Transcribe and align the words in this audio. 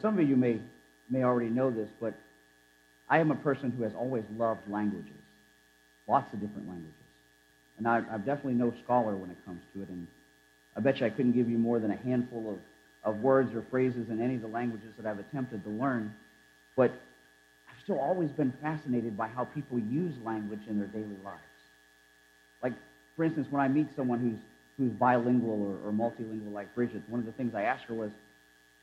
So 0.00 0.08
some 0.08 0.18
of 0.18 0.28
you 0.28 0.36
may, 0.36 0.58
may 1.10 1.24
already 1.24 1.50
know 1.50 1.70
this, 1.70 1.88
but 2.00 2.14
I 3.08 3.18
am 3.18 3.30
a 3.30 3.36
person 3.36 3.70
who 3.70 3.82
has 3.82 3.92
always 3.94 4.24
loved 4.36 4.60
languages, 4.70 5.10
lots 6.08 6.32
of 6.32 6.40
different 6.40 6.68
languages. 6.68 6.94
And 7.76 7.86
I, 7.86 8.02
I'm 8.10 8.22
definitely 8.22 8.54
no 8.54 8.72
scholar 8.84 9.14
when 9.14 9.30
it 9.30 9.36
comes 9.44 9.60
to 9.74 9.82
it. 9.82 9.88
And 9.88 10.06
I 10.76 10.80
bet 10.80 11.00
you 11.00 11.06
I 11.06 11.10
couldn't 11.10 11.32
give 11.32 11.50
you 11.50 11.58
more 11.58 11.78
than 11.80 11.90
a 11.90 11.96
handful 11.96 12.58
of, 13.04 13.14
of 13.14 13.20
words 13.20 13.54
or 13.54 13.64
phrases 13.70 14.08
in 14.08 14.22
any 14.22 14.36
of 14.36 14.42
the 14.42 14.48
languages 14.48 14.92
that 14.96 15.06
I've 15.06 15.18
attempted 15.18 15.64
to 15.64 15.70
learn. 15.70 16.14
But 16.76 16.92
I've 17.68 17.82
still 17.82 17.98
always 17.98 18.30
been 18.30 18.52
fascinated 18.62 19.16
by 19.16 19.28
how 19.28 19.44
people 19.44 19.78
use 19.78 20.14
language 20.24 20.60
in 20.68 20.78
their 20.78 20.88
daily 20.88 21.16
lives. 21.24 21.40
Like, 22.62 22.74
for 23.16 23.24
instance, 23.24 23.48
when 23.50 23.60
I 23.60 23.68
meet 23.68 23.88
someone 23.96 24.20
who's, 24.20 24.38
who's 24.78 24.96
bilingual 24.98 25.78
or, 25.84 25.88
or 25.88 25.92
multilingual 25.92 26.52
like 26.52 26.74
Bridget, 26.74 27.02
one 27.08 27.20
of 27.20 27.26
the 27.26 27.32
things 27.32 27.54
I 27.54 27.62
asked 27.62 27.84
her 27.84 27.94
was, 27.94 28.10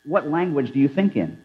what 0.08 0.30
language 0.30 0.72
do 0.72 0.80
you 0.80 0.88
think 0.88 1.18
in? 1.18 1.38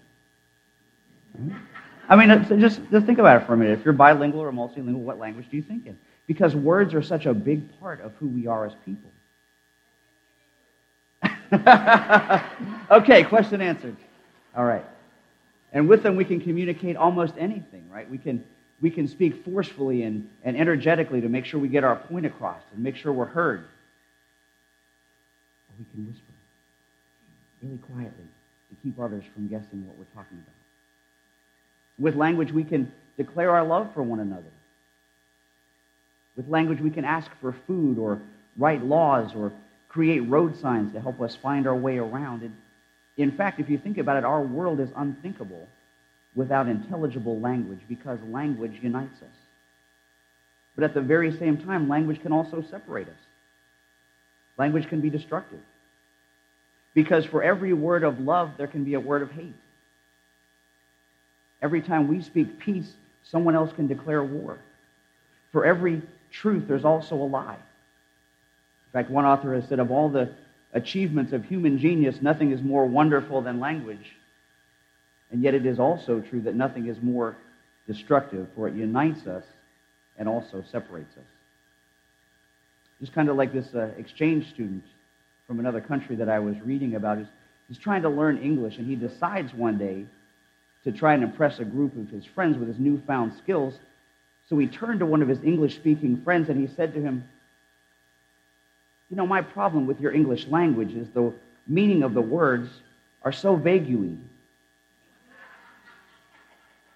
I 2.09 2.17
mean, 2.17 2.61
just, 2.61 2.81
just 2.91 3.07
think 3.07 3.19
about 3.19 3.43
it 3.43 3.47
for 3.47 3.55
a 3.55 3.57
minute. 3.57 3.79
If 3.79 3.85
you're 3.85 3.95
bilingual 3.95 4.41
or 4.41 4.53
multilingual, 4.53 5.01
what 5.01 5.19
language 5.19 5.47
do 5.51 5.57
you 5.57 5.63
think 5.63 5.87
in? 5.87 5.99
Because 6.27 6.55
words 6.55 6.95
are 6.95 7.03
such 7.03 7.27
a 7.27 7.35
big 7.35 7.79
part 7.81 8.01
of 8.01 8.13
who 8.15 8.29
we 8.29 8.47
are 8.47 8.67
as 8.67 8.73
people. 8.85 9.11
okay, 12.91 13.25
question 13.25 13.61
answered. 13.61 13.97
All 14.57 14.65
right. 14.65 14.85
And 15.73 15.89
with 15.89 16.03
them, 16.03 16.17
we 16.17 16.25
can 16.25 16.41
communicate 16.41 16.97
almost 16.97 17.35
anything, 17.39 17.89
right? 17.91 18.09
We 18.09 18.19
can, 18.19 18.45
we 18.81 18.91
can 18.91 19.09
speak 19.09 19.45
forcefully 19.45 20.05
and, 20.05 20.29
and 20.45 20.57
energetically 20.57 21.21
to 21.21 21.29
make 21.29 21.47
sure 21.47 21.59
we 21.59 21.69
get 21.69 21.83
our 21.83 21.97
point 21.97 22.27
across 22.27 22.63
and 22.73 22.83
make 22.83 22.95
sure 22.95 23.13
we're 23.13 23.27
heard. 23.27 23.61
Or 23.61 23.67
we 25.79 25.85
can 25.93 26.07
whisper 26.07 26.23
really 27.63 27.79
quietly 27.79 28.25
to 28.73 28.83
keep 28.83 28.99
others 28.99 29.25
from 29.35 29.49
guessing 29.49 29.87
what 29.87 29.97
we're 29.99 30.05
talking 30.15 30.39
about. 30.39 30.55
With 31.99 32.17
language, 32.17 32.53
we 32.53 32.65
can 32.65 32.91
declare 33.17 33.51
our 33.51 33.65
love 33.65 33.93
for 33.93 34.03
one 34.03 34.21
another. 34.21 34.51
With 36.37 36.49
language, 36.49 36.81
we 36.81 36.91
can 36.91 37.05
ask 37.05 37.31
for 37.41 37.55
food 37.67 37.99
or 37.99 38.21
write 38.57 38.83
laws 38.85 39.33
or 39.37 39.53
create 39.89 40.21
road 40.21 40.59
signs 40.59 40.93
to 40.95 41.01
help 41.01 41.21
us 41.21 41.37
find 41.37 41.67
our 41.67 41.77
way 41.77 41.99
around. 41.99 42.43
And 42.43 42.55
in 43.19 43.33
fact, 43.37 43.61
if 43.61 43.69
you 43.69 43.77
think 43.77 43.99
about 43.99 44.17
it, 44.17 44.25
our 44.25 44.43
world 44.43 44.81
is 44.81 44.89
unthinkable 44.97 45.69
without 46.35 46.67
intelligible 46.67 47.39
language 47.41 47.81
because 47.89 48.19
language 48.31 48.79
unites 48.81 49.21
us. 49.21 49.37
But 50.75 50.85
at 50.85 50.95
the 50.95 51.03
very 51.03 51.37
same 51.37 51.59
time, 51.59 51.91
language 51.91 52.23
can 52.23 52.33
also 52.33 52.65
separate 52.71 53.09
us. 53.09 53.15
Language 54.57 54.89
can 54.89 55.03
be 55.03 55.11
destructive. 55.11 55.61
Because 56.95 57.25
for 57.25 57.43
every 57.43 57.73
word 57.73 58.05
of 58.05 58.21
love, 58.21 58.53
there 58.59 58.67
can 58.67 58.85
be 58.85 58.95
a 58.95 59.01
word 59.01 59.23
of 59.23 59.31
hate. 59.31 59.55
Every 61.63 61.81
time 61.81 62.09
we 62.09 62.21
speak 62.21 62.59
peace, 62.59 62.93
someone 63.23 63.55
else 63.55 63.73
can 63.73 63.87
declare 63.87 64.23
war. 64.23 64.59
For 65.53 65.65
every 65.65 66.03
truth, 66.31 66.65
there's 66.67 66.85
also 66.85 67.15
a 67.15 67.25
lie. 67.25 67.55
In 67.55 68.93
fact, 68.93 69.11
one 69.11 69.25
author 69.25 69.55
has 69.55 69.69
said 69.69 69.79
of 69.79 69.91
all 69.91 70.09
the 70.09 70.31
achievements 70.75 71.33
of 71.33 71.45
human 71.45 71.79
genius, 71.79 72.21
nothing 72.21 72.53
is 72.53 72.61
more 72.63 72.87
wonderful 72.87 73.43
than 73.43 73.61
language. 73.61 74.17
And 75.31 75.43
yet, 75.43 75.55
it 75.55 75.65
is 75.65 75.79
also 75.79 76.21
true 76.21 76.43
that 76.43 76.55
nothing 76.55 76.89
is 76.89 76.97
more 77.01 77.37
destructive, 77.87 78.49
for 78.55 78.69
it 78.69 78.75
unites 78.75 79.27
us 79.27 79.45
and 80.19 80.29
also 80.29 80.63
separates 80.71 81.17
us. 81.17 81.25
Just 83.01 83.15
kind 83.15 83.29
of 83.29 83.37
like 83.37 83.53
this 83.53 83.75
uh, 83.75 83.91
exchange 83.97 84.51
student 84.51 84.85
from 85.53 85.61
another 85.61 85.83
country 85.83 86.17
that 86.17 86.31
I 86.31 86.39
was 86.39 86.59
reading 86.63 86.95
about. 86.95 87.19
He's, 87.19 87.27
he's 87.69 87.77
trying 87.77 88.01
to 88.03 88.09
learn 88.09 88.39
English, 88.39 88.79
and 88.79 88.87
he 88.87 88.97
decides 88.97 89.53
one 89.53 89.77
day 89.77 90.07
to 90.85 90.93
try 90.93 91.13
and 91.13 91.23
impress 91.23 91.59
a 91.59 91.65
group 91.67 91.95
of 91.95 92.09
his 92.09 92.25
friends 92.25 92.57
with 92.57 92.69
his 92.69 92.79
newfound 92.79 93.35
skills. 93.37 93.75
So 94.49 94.57
he 94.57 94.67
turned 94.67 95.01
to 95.01 95.07
one 95.07 95.21
of 95.21 95.29
his 95.29 95.45
English 95.45 95.75
speaking 95.75 96.23
friends 96.23 96.49
and 96.49 96.59
he 96.59 96.75
said 96.75 96.95
to 96.95 97.03
him, 97.03 97.25
You 99.11 99.17
know, 99.19 99.27
my 99.27 99.43
problem 99.43 99.87
with 99.87 100.01
your 100.01 100.13
English 100.13 100.47
language 100.47 100.95
is 100.95 101.11
the 101.11 101.35
meaning 101.67 102.03
of 102.03 102.15
the 102.15 102.23
words 102.23 102.71
are 103.23 103.31
so 103.31 103.55
vague 103.55 103.87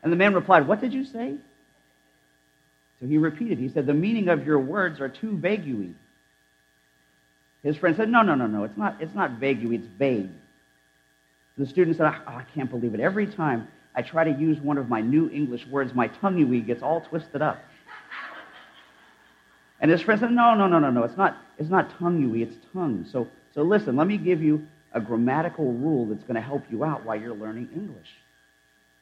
And 0.02 0.10
the 0.10 0.16
man 0.16 0.32
replied, 0.32 0.66
What 0.66 0.80
did 0.80 0.94
you 0.94 1.04
say? 1.04 1.34
So 3.00 3.06
he 3.06 3.18
repeated, 3.18 3.58
He 3.58 3.68
said, 3.68 3.84
The 3.84 3.92
meaning 3.92 4.28
of 4.28 4.46
your 4.46 4.60
words 4.60 4.98
are 4.98 5.10
too 5.10 5.36
vague 5.36 5.66
His 7.66 7.76
friend 7.76 7.96
said, 7.96 8.08
No, 8.08 8.22
no, 8.22 8.36
no, 8.36 8.46
no, 8.46 8.62
it's 8.62 8.76
not, 8.76 8.96
it's 9.00 9.14
not 9.14 9.32
vague 9.32 9.64
it's 9.72 9.88
vague. 9.98 10.30
The 11.58 11.66
student 11.66 11.96
said, 11.96 12.06
oh, 12.06 12.30
I 12.30 12.44
can't 12.54 12.70
believe 12.70 12.94
it. 12.94 13.00
Every 13.00 13.26
time 13.26 13.66
I 13.94 14.02
try 14.02 14.22
to 14.24 14.30
use 14.30 14.60
one 14.60 14.78
of 14.78 14.88
my 14.88 15.00
new 15.00 15.28
English 15.30 15.66
words, 15.66 15.94
my 15.94 16.06
tongue 16.06 16.64
gets 16.64 16.82
all 16.82 17.00
twisted 17.00 17.42
up. 17.42 17.58
And 19.80 19.90
his 19.90 20.00
friend 20.00 20.20
said, 20.20 20.30
No, 20.30 20.54
no, 20.54 20.68
no, 20.68 20.78
no, 20.78 20.90
no. 20.90 21.02
It's 21.02 21.16
not, 21.16 21.38
it's 21.58 21.68
not 21.68 21.90
tongue 21.98 22.38
it's 22.40 22.56
tongue. 22.72 23.04
So, 23.10 23.26
so 23.52 23.62
listen, 23.62 23.96
let 23.96 24.06
me 24.06 24.16
give 24.16 24.42
you 24.42 24.64
a 24.92 25.00
grammatical 25.00 25.72
rule 25.72 26.06
that's 26.06 26.22
going 26.22 26.36
to 26.36 26.40
help 26.40 26.62
you 26.70 26.84
out 26.84 27.04
while 27.04 27.20
you're 27.20 27.34
learning 27.34 27.68
English. 27.74 28.08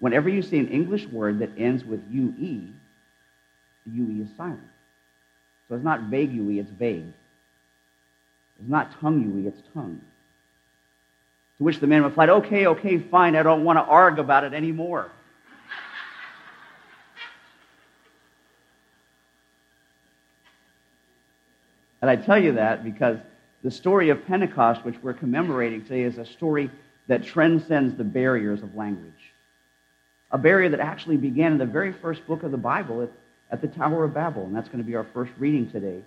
Whenever 0.00 0.30
you 0.30 0.40
see 0.40 0.58
an 0.58 0.68
English 0.68 1.06
word 1.08 1.38
that 1.40 1.50
ends 1.58 1.84
with 1.84 2.00
UE, 2.10 2.68
the 3.86 3.92
UE 3.92 4.22
is 4.22 4.28
silent. 4.38 4.60
So 5.68 5.74
it's 5.74 5.84
not 5.84 6.04
vague 6.04 6.32
UE, 6.32 6.60
it's 6.60 6.70
vague. 6.70 7.12
It's 8.64 8.70
not 8.70 8.98
tongue 8.98 9.20
UE, 9.20 9.48
it's 9.48 9.60
tongue. 9.74 10.00
To 11.58 11.64
which 11.64 11.80
the 11.80 11.86
man 11.86 12.02
replied, 12.02 12.30
Okay, 12.30 12.66
okay, 12.66 12.98
fine. 12.98 13.36
I 13.36 13.42
don't 13.42 13.62
want 13.62 13.76
to 13.76 13.82
argue 13.82 14.22
about 14.22 14.42
it 14.42 14.54
anymore. 14.54 15.10
And 22.00 22.10
I 22.10 22.16
tell 22.16 22.42
you 22.42 22.52
that 22.52 22.84
because 22.84 23.18
the 23.62 23.70
story 23.70 24.08
of 24.08 24.26
Pentecost, 24.26 24.82
which 24.82 24.96
we're 25.02 25.12
commemorating 25.12 25.82
today, 25.82 26.02
is 26.02 26.16
a 26.16 26.24
story 26.24 26.70
that 27.06 27.22
transcends 27.22 27.94
the 27.96 28.04
barriers 28.04 28.62
of 28.62 28.74
language. 28.74 29.12
A 30.30 30.38
barrier 30.38 30.70
that 30.70 30.80
actually 30.80 31.18
began 31.18 31.52
in 31.52 31.58
the 31.58 31.66
very 31.66 31.92
first 31.92 32.26
book 32.26 32.42
of 32.44 32.50
the 32.50 32.56
Bible 32.56 33.02
at, 33.02 33.10
at 33.50 33.60
the 33.60 33.68
Tower 33.68 34.04
of 34.04 34.14
Babel. 34.14 34.44
And 34.44 34.56
that's 34.56 34.68
going 34.68 34.82
to 34.82 34.84
be 34.84 34.96
our 34.96 35.06
first 35.12 35.32
reading 35.38 35.70
today 35.70 36.00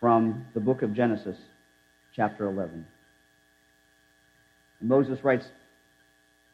from 0.00 0.44
the 0.52 0.60
book 0.60 0.82
of 0.82 0.92
Genesis, 0.92 1.38
chapter 2.14 2.46
11. 2.46 2.86
Moses 4.80 5.22
writes, 5.22 5.46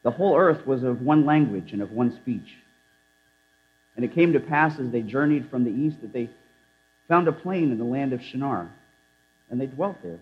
The 0.03 0.11
whole 0.11 0.37
earth 0.37 0.65
was 0.65 0.83
of 0.83 1.01
one 1.01 1.25
language 1.25 1.73
and 1.73 1.81
of 1.81 1.91
one 1.91 2.15
speech. 2.15 2.55
And 3.95 4.05
it 4.05 4.13
came 4.13 4.33
to 4.33 4.39
pass 4.39 4.79
as 4.79 4.91
they 4.91 5.01
journeyed 5.01 5.49
from 5.49 5.63
the 5.63 5.71
east 5.71 6.01
that 6.01 6.13
they 6.13 6.29
found 7.07 7.27
a 7.27 7.31
plain 7.31 7.71
in 7.71 7.77
the 7.77 7.83
land 7.83 8.13
of 8.13 8.21
Shinar, 8.21 8.69
and 9.49 9.59
they 9.59 9.65
dwelt 9.65 9.97
there. 10.03 10.19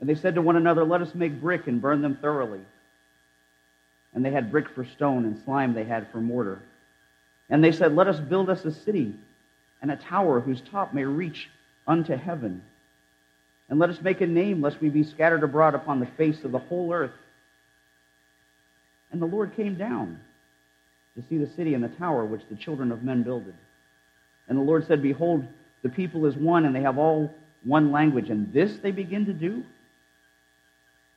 And 0.00 0.08
they 0.08 0.14
said 0.14 0.34
to 0.34 0.42
one 0.42 0.56
another, 0.56 0.82
Let 0.82 1.02
us 1.02 1.14
make 1.14 1.40
brick 1.40 1.66
and 1.66 1.80
burn 1.80 2.00
them 2.00 2.18
thoroughly. 2.20 2.60
And 4.14 4.24
they 4.24 4.32
had 4.32 4.50
brick 4.50 4.70
for 4.74 4.84
stone, 4.84 5.24
and 5.24 5.40
slime 5.44 5.74
they 5.74 5.84
had 5.84 6.10
for 6.10 6.20
mortar. 6.20 6.62
And 7.50 7.62
they 7.62 7.70
said, 7.70 7.94
Let 7.94 8.08
us 8.08 8.18
build 8.18 8.48
us 8.48 8.64
a 8.64 8.72
city 8.72 9.14
and 9.82 9.90
a 9.90 9.96
tower 9.96 10.40
whose 10.40 10.62
top 10.62 10.94
may 10.94 11.04
reach 11.04 11.48
unto 11.86 12.16
heaven. 12.16 12.62
And 13.70 13.78
let 13.78 13.88
us 13.88 14.02
make 14.02 14.20
a 14.20 14.26
name, 14.26 14.60
lest 14.60 14.80
we 14.80 14.88
be 14.88 15.04
scattered 15.04 15.44
abroad 15.44 15.74
upon 15.74 16.00
the 16.00 16.08
face 16.18 16.42
of 16.44 16.50
the 16.50 16.58
whole 16.58 16.92
earth. 16.92 17.12
And 19.12 19.22
the 19.22 19.26
Lord 19.26 19.54
came 19.56 19.76
down 19.76 20.20
to 21.16 21.22
see 21.28 21.38
the 21.38 21.50
city 21.54 21.74
and 21.74 21.82
the 21.82 21.88
tower 21.88 22.24
which 22.24 22.42
the 22.50 22.56
children 22.56 22.90
of 22.90 23.04
men 23.04 23.22
builded. 23.22 23.54
And 24.48 24.58
the 24.58 24.62
Lord 24.62 24.86
said, 24.86 25.02
Behold, 25.02 25.46
the 25.82 25.88
people 25.88 26.26
is 26.26 26.34
one, 26.34 26.64
and 26.64 26.74
they 26.74 26.82
have 26.82 26.98
all 26.98 27.32
one 27.62 27.92
language. 27.92 28.28
And 28.28 28.52
this 28.52 28.78
they 28.82 28.90
begin 28.90 29.26
to 29.26 29.32
do. 29.32 29.64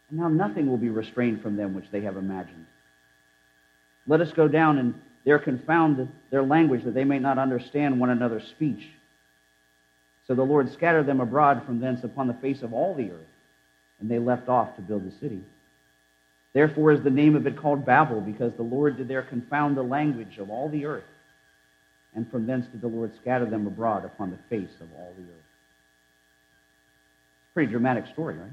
And 0.10 0.20
now 0.20 0.28
nothing 0.28 0.68
will 0.68 0.78
be 0.78 0.90
restrained 0.90 1.42
from 1.42 1.56
them 1.56 1.74
which 1.74 1.90
they 1.92 2.02
have 2.02 2.18
imagined. 2.18 2.68
Let 4.06 4.22
us 4.22 4.32
go 4.32 4.48
down 4.48 4.78
and 4.78 4.94
there 5.26 5.40
confound 5.40 6.08
their 6.30 6.44
language, 6.44 6.84
that 6.84 6.94
they 6.94 7.06
may 7.06 7.18
not 7.18 7.38
understand 7.38 8.00
one 8.00 8.10
another's 8.10 8.46
speech. 8.50 8.90
So 10.28 10.36
the 10.36 10.44
Lord 10.44 10.72
scattered 10.72 11.06
them 11.06 11.20
abroad 11.20 11.64
from 11.66 11.80
thence 11.80 12.04
upon 12.04 12.28
the 12.28 12.34
face 12.36 12.62
of 12.62 12.74
all 12.74 12.96
the 12.96 13.12
earth, 13.12 13.28
and 14.00 14.10
they 14.10 14.20
left 14.20 14.48
off 14.48 14.76
to 14.76 14.82
build 14.82 15.06
the 15.06 15.16
city. 15.20 15.42
Therefore 16.54 16.92
is 16.92 17.02
the 17.02 17.10
name 17.10 17.36
of 17.36 17.48
it 17.48 17.58
called 17.58 17.86
Babel, 17.86 18.22
because 18.22 18.54
the 18.54 18.64
Lord 18.64 18.98
did 18.98 19.08
there 19.08 19.24
confound 19.24 19.76
the 19.76 19.84
language 19.84 20.38
of 20.38 20.50
all 20.50 20.70
the 20.70 20.86
earth. 20.86 21.04
And 22.16 22.30
from 22.30 22.46
thence 22.46 22.68
did 22.68 22.82
the 22.82 22.88
Lord 22.88 23.12
scatter 23.16 23.46
them 23.46 23.66
abroad 23.66 24.06
upon 24.06 24.30
the 24.30 24.38
face 24.50 24.76
of 24.80 24.88
all 24.96 25.14
the 25.18 25.24
earth. 25.24 25.30
It's 27.40 27.52
a 27.52 27.54
pretty 27.54 27.72
dramatic 27.72 28.06
story, 28.08 28.36
right? 28.36 28.52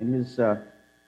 In 0.00 0.12
his 0.12 0.38
uh, 0.38 0.56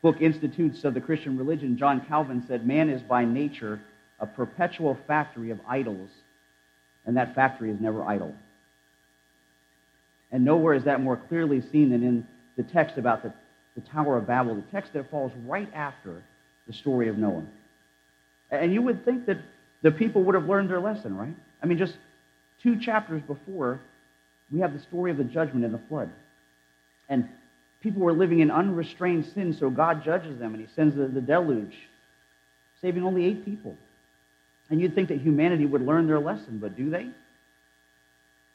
book, 0.00 0.21
Institutes 0.21 0.85
of 0.85 0.95
the 0.95 1.00
Christian 1.00 1.37
Religion, 1.37 1.77
John 1.77 2.06
Calvin 2.06 2.45
said, 2.47 2.67
Man 2.67 2.89
is 2.89 3.03
by 3.03 3.25
nature 3.25 3.81
a 4.21 4.27
perpetual 4.27 4.97
factory 5.06 5.50
of 5.50 5.61
idols 5.69 6.11
and 7.09 7.17
that 7.17 7.35
factory 7.35 7.71
is 7.71 7.81
never 7.81 8.05
idle. 8.05 8.35
And 10.31 10.45
nowhere 10.45 10.75
is 10.75 10.85
that 10.85 11.01
more 11.01 11.17
clearly 11.17 11.63
seen 11.73 11.89
than 11.89 12.03
in 12.03 12.27
the 12.59 12.63
text 12.63 12.99
about 12.99 13.23
the, 13.23 13.33
the 13.75 13.81
Tower 13.81 14.19
of 14.19 14.27
Babel, 14.27 14.55
the 14.55 14.63
text 14.71 14.93
that 14.93 15.11
falls 15.11 15.33
right 15.47 15.73
after 15.75 16.23
the 16.67 16.75
story 16.75 17.09
of 17.09 17.17
Noah. 17.17 17.45
And 18.51 18.75
you 18.75 18.83
would 18.83 19.07
think 19.07 19.25
that 19.25 19.39
the 19.83 19.91
people 19.91 20.23
would 20.25 20.35
have 20.35 20.45
learned 20.45 20.69
their 20.69 20.81
lesson, 20.81 21.17
right? 21.17 21.35
I 21.63 21.67
mean, 21.67 21.79
just 21.79 21.97
two 22.63 22.79
chapters 22.79 23.23
before, 23.27 23.81
we 24.53 24.61
have 24.61 24.75
the 24.75 24.81
story 24.81 25.11
of 25.11 25.17
the 25.17 25.25
judgment 25.25 25.65
and 25.65 25.73
the 25.73 25.81
flood. 25.89 26.11
And 27.09 27.27
people 27.81 28.03
were 28.03 28.13
living 28.13 28.41
in 28.41 28.51
unrestrained 28.51 29.25
sin, 29.33 29.57
so 29.59 29.71
God 29.71 30.05
judges 30.05 30.39
them 30.39 30.53
and 30.53 30.61
he 30.61 30.75
sends 30.75 30.95
the, 30.95 31.07
the 31.07 31.23
deluge, 31.23 31.75
saving 32.83 33.03
only 33.03 33.25
eight 33.25 33.47
people. 33.47 33.79
And 34.70 34.81
you'd 34.81 34.94
think 34.94 35.09
that 35.09 35.19
humanity 35.19 35.65
would 35.67 35.82
learn 35.82 36.06
their 36.06 36.20
lesson, 36.20 36.59
but 36.59 36.76
do 36.76 36.91
they? 36.91 37.09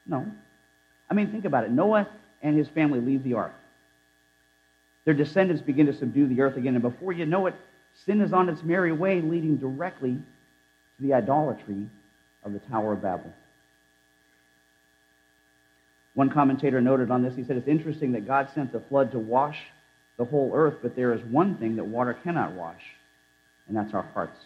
No. 0.06 0.26
I 1.10 1.14
mean, 1.14 1.32
think 1.32 1.46
about 1.46 1.64
it. 1.64 1.72
Noah 1.72 2.08
and 2.42 2.58
his 2.58 2.68
family 2.70 3.00
leave 3.00 3.24
the 3.24 3.34
ark. 3.34 3.54
Their 5.06 5.14
descendants 5.14 5.62
begin 5.62 5.88
to 5.88 5.94
subdue 5.94 6.28
the 6.28 6.42
earth 6.42 6.58
again, 6.58 6.76
and 6.76 6.82
before 6.82 7.12
you 7.12 7.26
know 7.26 7.48
it, 7.48 7.56
sin 8.06 8.22
is 8.22 8.32
on 8.34 8.50
its 8.50 8.64
merry 8.64 8.92
way, 8.92 9.22
leading 9.22 9.58
directly 9.58 10.14
to 10.14 11.04
the 11.04 11.14
idolatry 11.14 11.90
of 12.44 12.54
the 12.54 12.60
Tower 12.60 12.94
of 12.94 13.02
Babel. 13.02 13.34
One 16.14 16.30
commentator 16.30 16.80
noted 16.80 17.10
on 17.10 17.24
this, 17.24 17.36
he 17.36 17.44
said, 17.44 17.58
It's 17.58 17.68
interesting 17.68 18.12
that 18.12 18.28
God 18.28 18.50
sent 18.54 18.72
the 18.72 18.80
flood 18.80 19.12
to 19.12 19.20
wash 19.20 19.58
the 20.18 20.26
whole 20.26 20.52
earth, 20.54 20.76
but 20.82 20.96
there 20.96 21.14
is 21.14 21.22
one 21.24 21.58
thing 21.58 21.76
that 21.78 21.86
water 21.86 22.14
cannot 22.14 22.54
wash, 22.54 22.82
and 23.68 23.76
that's 23.76 23.94
our 23.94 24.04
hearts. 24.14 24.38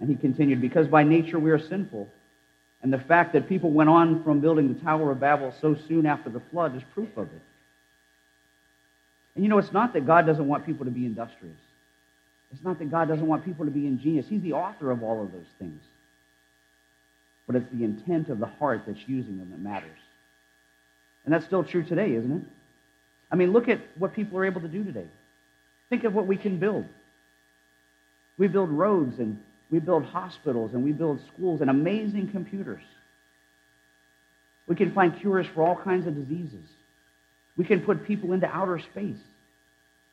And 0.00 0.08
he 0.08 0.16
continued, 0.16 0.60
Because 0.60 0.86
by 0.86 1.02
nature 1.02 1.38
we 1.38 1.50
are 1.50 1.58
sinful, 1.58 2.08
and 2.82 2.92
the 2.92 2.98
fact 2.98 3.32
that 3.32 3.48
people 3.48 3.70
went 3.70 3.90
on 3.90 4.22
from 4.22 4.40
building 4.40 4.72
the 4.72 4.80
Tower 4.80 5.10
of 5.10 5.20
Babel 5.20 5.52
so 5.60 5.76
soon 5.88 6.06
after 6.06 6.30
the 6.30 6.40
flood 6.52 6.76
is 6.76 6.82
proof 6.94 7.16
of 7.16 7.26
it. 7.26 7.42
And 9.34 9.44
you 9.44 9.50
know, 9.50 9.58
it's 9.58 9.72
not 9.72 9.92
that 9.94 10.06
God 10.06 10.26
doesn't 10.26 10.46
want 10.46 10.64
people 10.64 10.84
to 10.84 10.90
be 10.90 11.04
industrious. 11.04 11.56
It's 12.52 12.62
not 12.64 12.78
that 12.78 12.90
God 12.90 13.08
doesn't 13.08 13.26
want 13.26 13.44
people 13.44 13.64
to 13.64 13.70
be 13.70 13.86
ingenious. 13.86 14.26
He's 14.28 14.42
the 14.42 14.52
author 14.52 14.90
of 14.90 15.02
all 15.02 15.22
of 15.22 15.32
those 15.32 15.46
things. 15.58 15.80
But 17.46 17.56
it's 17.56 17.70
the 17.72 17.84
intent 17.84 18.28
of 18.28 18.38
the 18.38 18.46
heart 18.46 18.82
that's 18.86 19.00
using 19.06 19.38
them 19.38 19.50
that 19.50 19.60
matters. 19.60 19.98
And 21.24 21.34
that's 21.34 21.44
still 21.44 21.64
true 21.64 21.82
today, 21.82 22.14
isn't 22.14 22.32
it? 22.32 22.42
I 23.30 23.36
mean, 23.36 23.52
look 23.52 23.68
at 23.68 23.80
what 23.98 24.14
people 24.14 24.38
are 24.38 24.44
able 24.44 24.60
to 24.60 24.68
do 24.68 24.84
today. 24.84 25.06
Think 25.90 26.04
of 26.04 26.14
what 26.14 26.26
we 26.26 26.36
can 26.36 26.58
build. 26.58 26.86
We 28.38 28.48
build 28.48 28.70
roads 28.70 29.18
and 29.18 29.42
we 29.70 29.78
build 29.78 30.04
hospitals 30.04 30.72
and 30.72 30.82
we 30.82 30.92
build 30.92 31.20
schools 31.34 31.60
and 31.60 31.68
amazing 31.68 32.30
computers. 32.30 32.82
We 34.66 34.76
can 34.76 34.92
find 34.92 35.18
cures 35.18 35.46
for 35.54 35.62
all 35.62 35.76
kinds 35.76 36.06
of 36.06 36.14
diseases. 36.14 36.68
We 37.56 37.64
can 37.64 37.80
put 37.80 38.06
people 38.06 38.32
into 38.32 38.46
outer 38.46 38.78
space. 38.78 39.18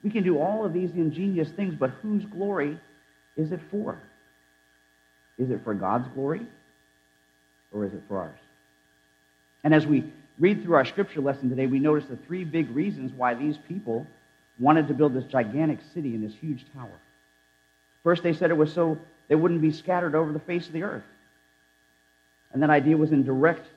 We 0.04 0.10
can 0.10 0.24
do 0.24 0.40
all 0.40 0.66
of 0.66 0.74
these 0.74 0.92
ingenious 0.92 1.50
things, 1.50 1.76
but 1.78 1.92
whose 2.02 2.24
glory 2.26 2.80
is 3.38 3.52
it 3.52 3.60
for? 3.72 4.00
Is 5.38 5.50
it 5.50 5.62
for 5.64 5.74
God's 5.74 6.08
glory 6.14 6.42
or 7.72 7.86
is 7.86 7.94
it 7.94 8.02
for 8.08 8.20
ours? 8.20 8.40
And 9.64 9.74
as 9.74 9.86
we 9.86 10.06
read 10.40 10.64
through 10.64 10.76
our 10.76 10.86
scripture 10.86 11.22
lesson 11.22 11.50
today, 11.50 11.66
we 11.66 11.80
notice 11.80 12.06
the 12.10 12.18
three 12.28 12.44
big 12.44 12.70
reasons 12.70 13.12
why 13.16 13.34
these 13.34 13.58
people 13.68 14.06
wanted 14.60 14.88
to 14.88 14.94
build 14.94 15.14
this 15.14 15.26
gigantic 15.26 15.80
city 15.94 16.14
and 16.16 16.24
this 16.24 16.36
huge 16.40 16.66
tower. 16.74 17.00
First, 18.04 18.24
they 18.24 18.34
said 18.34 18.52
it 18.52 18.58
was 18.58 18.72
so 18.72 18.98
they 19.28 19.36
wouldn't 19.36 19.62
be 19.62 19.72
scattered 19.72 20.16
over 20.16 20.32
the 20.32 20.40
face 20.40 20.68
of 20.68 20.74
the 20.74 20.84
earth. 20.84 21.04
And 22.54 22.62
that 22.64 22.70
idea 22.70 22.96
was 22.96 23.12
in 23.12 23.24
direct 23.24 23.68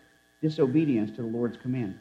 disobedience 0.42 1.10
to 1.16 1.22
the 1.22 1.28
Lord's 1.28 1.56
command. 1.56 1.98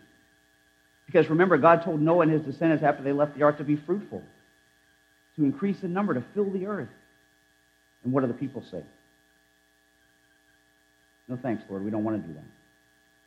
Because 1.06 1.30
remember, 1.30 1.58
God 1.58 1.84
told 1.84 2.02
Noah 2.02 2.24
and 2.24 2.32
his 2.32 2.42
descendants 2.42 2.84
after 2.84 3.02
they 3.02 3.14
left 3.14 3.36
the 3.36 3.44
ark 3.44 3.58
to 3.58 3.64
be 3.64 3.78
fruitful, 3.78 4.22
to 5.38 5.44
increase 5.44 5.82
in 5.84 5.94
number, 5.94 6.14
to 6.14 6.24
fill 6.34 6.50
the 6.52 6.68
earth. 6.68 6.90
And 8.04 8.14
what 8.14 8.22
do 8.22 8.28
the 8.28 8.34
people 8.34 8.64
say? 8.70 8.84
No 11.28 11.38
thanks, 11.38 11.64
Lord. 11.70 11.84
We 11.84 11.92
don't 11.92 12.04
want 12.04 12.22
to 12.22 12.28
do 12.28 12.34
that. 12.34 12.46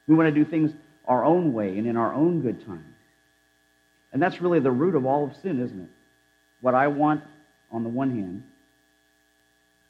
We 0.07 0.15
want 0.15 0.33
to 0.33 0.45
do 0.45 0.49
things 0.49 0.73
our 1.07 1.25
own 1.25 1.53
way 1.53 1.79
and 1.79 1.87
in 1.87 1.97
our 1.97 2.13
own 2.13 2.41
good 2.43 2.65
time. 2.67 2.95
And 4.13 4.23
that's 4.23 4.41
really 4.41 4.61
the 4.61 4.71
root 4.71 4.95
of 4.95 5.07
all 5.07 5.25
of 5.25 5.37
sin, 5.37 5.61
isn't 5.61 5.81
it? 5.81 5.89
What 6.61 6.75
I 6.75 6.89
want 6.89 7.23
on 7.71 7.83
the 7.83 7.89
one 7.89 8.11
hand 8.11 8.43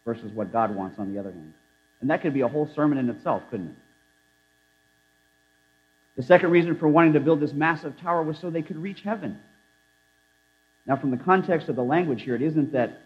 versus 0.04 0.32
what 0.32 0.52
God 0.52 0.74
wants 0.74 0.98
on 0.98 1.12
the 1.12 1.20
other 1.20 1.30
hand. 1.30 1.52
And 2.00 2.10
that 2.10 2.22
could 2.22 2.34
be 2.34 2.40
a 2.40 2.48
whole 2.48 2.68
sermon 2.74 2.98
in 2.98 3.10
itself, 3.10 3.42
couldn't 3.50 3.68
it? 3.68 3.76
The 6.16 6.22
second 6.22 6.50
reason 6.50 6.76
for 6.76 6.88
wanting 6.88 7.14
to 7.14 7.20
build 7.20 7.40
this 7.40 7.52
massive 7.52 7.98
tower 8.00 8.22
was 8.22 8.38
so 8.38 8.50
they 8.50 8.62
could 8.62 8.76
reach 8.76 9.02
heaven. 9.02 9.38
Now, 10.86 10.96
from 10.96 11.10
the 11.10 11.16
context 11.16 11.68
of 11.68 11.76
the 11.76 11.84
language 11.84 12.22
here, 12.22 12.34
it 12.34 12.42
isn't 12.42 12.72
that 12.72 13.00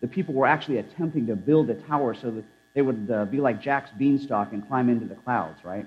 the 0.00 0.08
people 0.08 0.34
were 0.34 0.46
actually 0.46 0.78
attempting 0.78 1.26
to 1.28 1.36
build 1.36 1.70
a 1.70 1.74
tower 1.74 2.14
so 2.14 2.30
that 2.30 2.44
they 2.74 2.82
would 2.82 3.10
uh, 3.10 3.24
be 3.26 3.40
like 3.40 3.62
Jack's 3.62 3.90
beanstalk 3.96 4.52
and 4.52 4.66
climb 4.66 4.88
into 4.88 5.06
the 5.06 5.14
clouds, 5.14 5.64
right? 5.64 5.86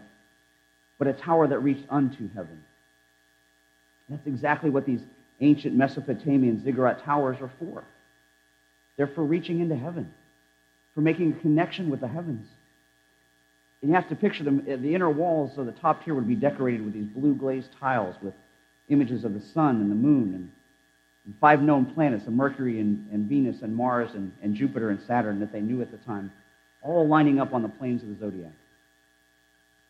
But 0.97 1.07
a 1.07 1.13
tower 1.13 1.47
that 1.47 1.59
reached 1.59 1.85
unto 1.89 2.29
heaven. 2.33 2.63
That's 4.07 4.25
exactly 4.27 4.69
what 4.69 4.85
these 4.85 5.01
ancient 5.41 5.75
Mesopotamian 5.75 6.63
ziggurat 6.63 7.03
towers 7.03 7.37
are 7.41 7.51
for. 7.59 7.83
They're 8.95 9.07
for 9.07 9.23
reaching 9.23 9.59
into 9.59 9.75
heaven 9.75 10.13
for 10.95 11.01
making 11.01 11.33
a 11.33 11.41
connection 11.41 11.89
with 11.89 11.99
the 11.99 12.07
heavens. 12.07 12.47
And 13.81 13.91
you 13.91 13.95
have 13.95 14.09
to 14.09 14.15
picture 14.15 14.43
them, 14.43 14.63
the 14.65 14.95
inner 14.95 15.09
walls 15.11 15.57
of 15.57 15.67
the 15.67 15.73
top 15.73 16.03
tier 16.03 16.15
would 16.15 16.27
be 16.27 16.35
decorated 16.35 16.83
with 16.83 16.93
these 16.93 17.05
blue 17.05 17.35
glazed 17.35 17.69
tiles 17.79 18.15
with 18.21 18.33
images 18.89 19.23
of 19.23 19.33
the 19.33 19.41
sun 19.41 19.81
and 19.81 19.91
the 19.91 19.95
moon 19.95 20.33
and, 20.33 20.51
and 21.25 21.35
five 21.39 21.61
known 21.61 21.85
planets, 21.85 22.25
of 22.25 22.33
Mercury 22.33 22.79
and, 22.79 23.07
and 23.11 23.27
Venus 23.27 23.61
and 23.61 23.75
Mars 23.75 24.09
and, 24.15 24.31
and 24.41 24.55
Jupiter 24.55 24.89
and 24.89 24.99
Saturn 25.01 25.39
that 25.41 25.51
they 25.51 25.61
knew 25.61 25.81
at 25.81 25.91
the 25.91 25.97
time, 25.97 26.31
all 26.81 27.07
lining 27.07 27.39
up 27.39 27.53
on 27.53 27.61
the 27.61 27.69
planes 27.69 28.01
of 28.01 28.09
the 28.09 28.15
zodiac. 28.15 28.53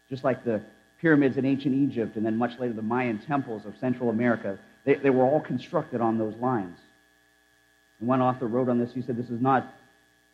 Just 0.09 0.23
like 0.23 0.43
the 0.43 0.61
pyramids 0.99 1.37
in 1.37 1.45
ancient 1.45 1.75
Egypt 1.75 2.15
and 2.15 2.25
then 2.25 2.37
much 2.37 2.57
later 2.59 2.73
the 2.73 2.81
Mayan 2.81 3.19
temples 3.19 3.65
of 3.65 3.75
Central 3.79 4.09
America, 4.09 4.57
they, 4.85 4.95
they 4.95 5.09
were 5.09 5.23
all 5.23 5.41
constructed 5.41 6.01
on 6.01 6.17
those 6.17 6.35
lines. 6.37 6.79
And 7.99 8.09
one 8.09 8.21
author 8.21 8.47
wrote 8.47 8.69
on 8.69 8.79
this, 8.79 8.93
he 8.93 9.01
said, 9.01 9.17
This 9.17 9.29
is 9.29 9.41
not 9.41 9.73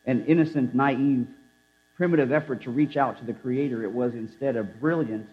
an 0.06 0.26
innocent, 0.26 0.74
naive, 0.74 1.28
primitive 1.96 2.32
effort 2.32 2.64
to 2.64 2.72
reach 2.72 2.98
out 2.98 3.20
to 3.20 3.26
the 3.26 3.34
Creator. 3.34 3.84
It 3.84 3.92
was 3.92 4.14
instead 4.14 4.56
a 4.56 4.64
brilliant 4.64 5.28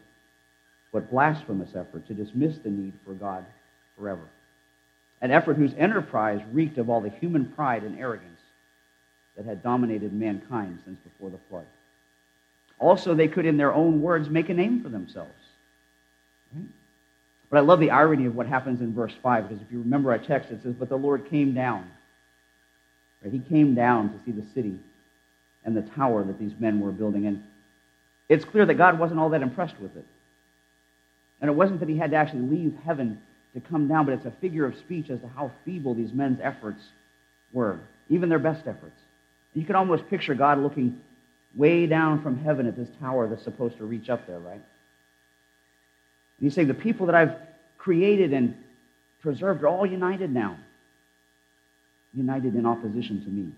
but 0.92 1.10
blasphemous 1.10 1.70
effort 1.74 2.06
to 2.06 2.14
dismiss 2.14 2.58
the 2.58 2.70
need 2.70 2.94
for 3.04 3.14
God 3.14 3.44
forever. 3.98 4.22
An 5.20 5.30
effort 5.30 5.56
whose 5.56 5.74
enterprise 5.76 6.40
reeked 6.52 6.78
of 6.78 6.88
all 6.88 7.00
the 7.00 7.10
human 7.10 7.46
pride 7.46 7.82
and 7.82 7.98
arrogance 7.98 8.40
that 9.36 9.46
had 9.46 9.62
dominated 9.62 10.12
mankind 10.12 10.78
since 10.84 10.98
before 11.00 11.30
the 11.30 11.38
flood. 11.48 11.66
Also, 12.78 13.14
they 13.14 13.28
could, 13.28 13.46
in 13.46 13.56
their 13.56 13.72
own 13.72 14.00
words, 14.00 14.28
make 14.28 14.48
a 14.48 14.54
name 14.54 14.82
for 14.82 14.88
themselves. 14.88 15.32
But 17.50 17.56
I 17.56 17.60
love 17.60 17.80
the 17.80 17.90
irony 17.90 18.26
of 18.26 18.36
what 18.36 18.46
happens 18.46 18.80
in 18.80 18.94
verse 18.94 19.14
5, 19.22 19.48
because 19.48 19.62
if 19.62 19.72
you 19.72 19.80
remember 19.80 20.10
our 20.10 20.18
text, 20.18 20.50
it 20.50 20.62
says, 20.62 20.74
But 20.74 20.88
the 20.88 20.96
Lord 20.96 21.28
came 21.30 21.54
down? 21.54 21.90
He 23.24 23.40
came 23.40 23.74
down 23.74 24.12
to 24.12 24.24
see 24.24 24.30
the 24.30 24.46
city 24.54 24.78
and 25.64 25.76
the 25.76 25.82
tower 25.82 26.24
that 26.24 26.38
these 26.38 26.52
men 26.58 26.80
were 26.80 26.92
building. 26.92 27.26
And 27.26 27.42
it's 28.28 28.44
clear 28.44 28.64
that 28.66 28.74
God 28.74 28.98
wasn't 28.98 29.20
all 29.20 29.30
that 29.30 29.42
impressed 29.42 29.78
with 29.80 29.96
it. 29.96 30.06
And 31.40 31.50
it 31.50 31.54
wasn't 31.54 31.80
that 31.80 31.88
he 31.88 31.98
had 31.98 32.10
to 32.12 32.16
actually 32.16 32.42
leave 32.42 32.74
heaven 32.84 33.20
to 33.54 33.60
come 33.60 33.88
down, 33.88 34.06
but 34.06 34.14
it's 34.14 34.26
a 34.26 34.32
figure 34.40 34.64
of 34.64 34.76
speech 34.76 35.10
as 35.10 35.20
to 35.20 35.28
how 35.28 35.50
feeble 35.64 35.94
these 35.94 36.12
men's 36.12 36.38
efforts 36.42 36.80
were, 37.52 37.80
even 38.08 38.28
their 38.28 38.38
best 38.38 38.66
efforts. 38.66 39.00
You 39.54 39.64
can 39.64 39.74
almost 39.74 40.08
picture 40.08 40.34
God 40.34 40.58
looking 40.58 41.00
way 41.54 41.86
down 41.86 42.22
from 42.22 42.38
heaven 42.38 42.66
at 42.66 42.76
this 42.76 42.88
tower 43.00 43.28
that's 43.28 43.42
supposed 43.42 43.78
to 43.78 43.84
reach 43.84 44.08
up 44.08 44.26
there, 44.26 44.38
right? 44.38 44.54
And 44.54 44.62
he's 46.40 46.54
saying, 46.54 46.68
The 46.68 46.74
people 46.74 47.06
that 47.06 47.14
I've 47.14 47.34
created 47.78 48.32
and 48.32 48.54
preserved 49.20 49.62
are 49.62 49.68
all 49.68 49.86
united 49.86 50.32
now 50.32 50.58
united 52.18 52.54
in 52.54 52.66
opposition 52.66 53.22
to 53.24 53.30
me. 53.30 53.52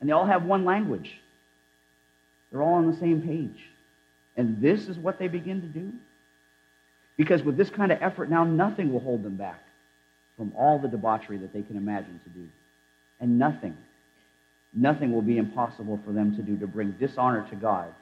And 0.00 0.08
they 0.08 0.12
all 0.12 0.26
have 0.26 0.44
one 0.44 0.64
language. 0.64 1.18
They're 2.50 2.62
all 2.62 2.74
on 2.74 2.90
the 2.90 2.96
same 2.98 3.22
page. 3.22 3.64
And 4.36 4.60
this 4.60 4.88
is 4.88 4.98
what 4.98 5.18
they 5.18 5.28
begin 5.28 5.62
to 5.62 5.66
do? 5.68 5.92
Because 7.16 7.42
with 7.42 7.56
this 7.56 7.70
kind 7.70 7.92
of 7.92 8.02
effort 8.02 8.28
now, 8.28 8.44
nothing 8.44 8.92
will 8.92 9.00
hold 9.00 9.22
them 9.22 9.36
back 9.36 9.62
from 10.36 10.52
all 10.56 10.78
the 10.78 10.88
debauchery 10.88 11.38
that 11.38 11.52
they 11.52 11.62
can 11.62 11.76
imagine 11.76 12.20
to 12.24 12.30
do. 12.30 12.48
And 13.20 13.38
nothing, 13.38 13.76
nothing 14.72 15.12
will 15.12 15.22
be 15.22 15.38
impossible 15.38 16.00
for 16.04 16.12
them 16.12 16.34
to 16.36 16.42
do 16.42 16.56
to 16.58 16.66
bring 16.66 16.90
dishonor 16.92 17.46
to 17.50 17.56
God 17.56 17.94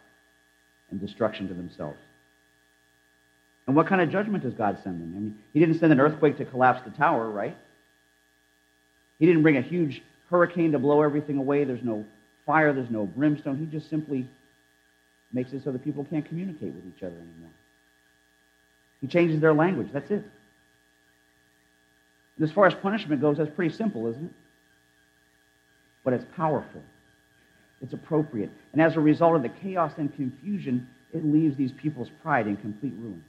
and 0.91 1.01
destruction 1.01 1.47
to 1.49 1.55
themselves. 1.55 1.99
And 3.67 3.77
what 3.77 3.87
kind 3.87 4.01
of 4.01 4.11
judgment 4.11 4.43
does 4.43 4.55
God 4.55 4.79
send 4.83 5.01
them? 5.01 5.15
I 5.15 5.21
mean, 5.21 5.39
He 5.53 5.61
didn't 5.61 5.79
send 5.79 5.93
an 5.93 6.01
earthquake 6.01 6.39
to 6.39 6.45
collapse 6.45 6.83
the 6.83 6.91
tower, 6.91 7.29
right? 7.29 7.57
He 9.19 9.27
didn't 9.27 9.43
bring 9.43 9.57
a 9.57 9.63
huge 9.63 10.03
hurricane 10.31 10.73
to 10.73 10.79
blow 10.79 11.03
everything 11.03 11.39
away. 11.39 11.65
There's 11.65 11.83
no 11.83 12.05
fire, 12.47 12.73
there's 12.73 12.91
no 12.91 13.07
brimstone. 13.07 13.59
He 13.59 13.67
just 13.67 13.89
simply 13.89 14.29
makes 15.33 15.53
it 15.53 15.63
so 15.65 15.73
that 15.73 15.85
people 15.85 16.05
can't 16.05 16.27
communicate 16.27 16.75
with 16.75 16.85
each 16.87 17.03
other 17.03 17.17
anymore. 17.17 17.51
He 19.01 19.07
changes 19.07 19.41
their 19.41 19.55
language. 19.55 19.89
That's 19.93 20.11
it. 20.11 20.25
And 22.37 22.49
as 22.49 22.53
far 22.53 22.67
as 22.67 22.75
punishment 22.75 23.21
goes, 23.21 23.39
that's 23.39 23.51
pretty 23.55 23.75
simple, 23.75 24.07
isn't 24.09 24.25
it? 24.25 24.33
But 26.05 26.15
it's 26.15 26.25
powerful. 26.37 26.83
It's 27.81 27.93
appropriate. 27.93 28.51
And 28.73 28.81
as 28.81 28.97
a 28.97 29.01
result 29.01 29.37
of 29.37 29.43
the 29.43 29.49
chaos 29.49 29.93
and 29.99 30.15
confusion, 30.15 30.89
it 31.13 31.25
leaves 31.25 31.57
these 31.57 31.73
people's 31.73 32.11
pride 32.23 32.47
in 32.47 32.57
complete 32.57 32.95
ruin. 32.97 33.23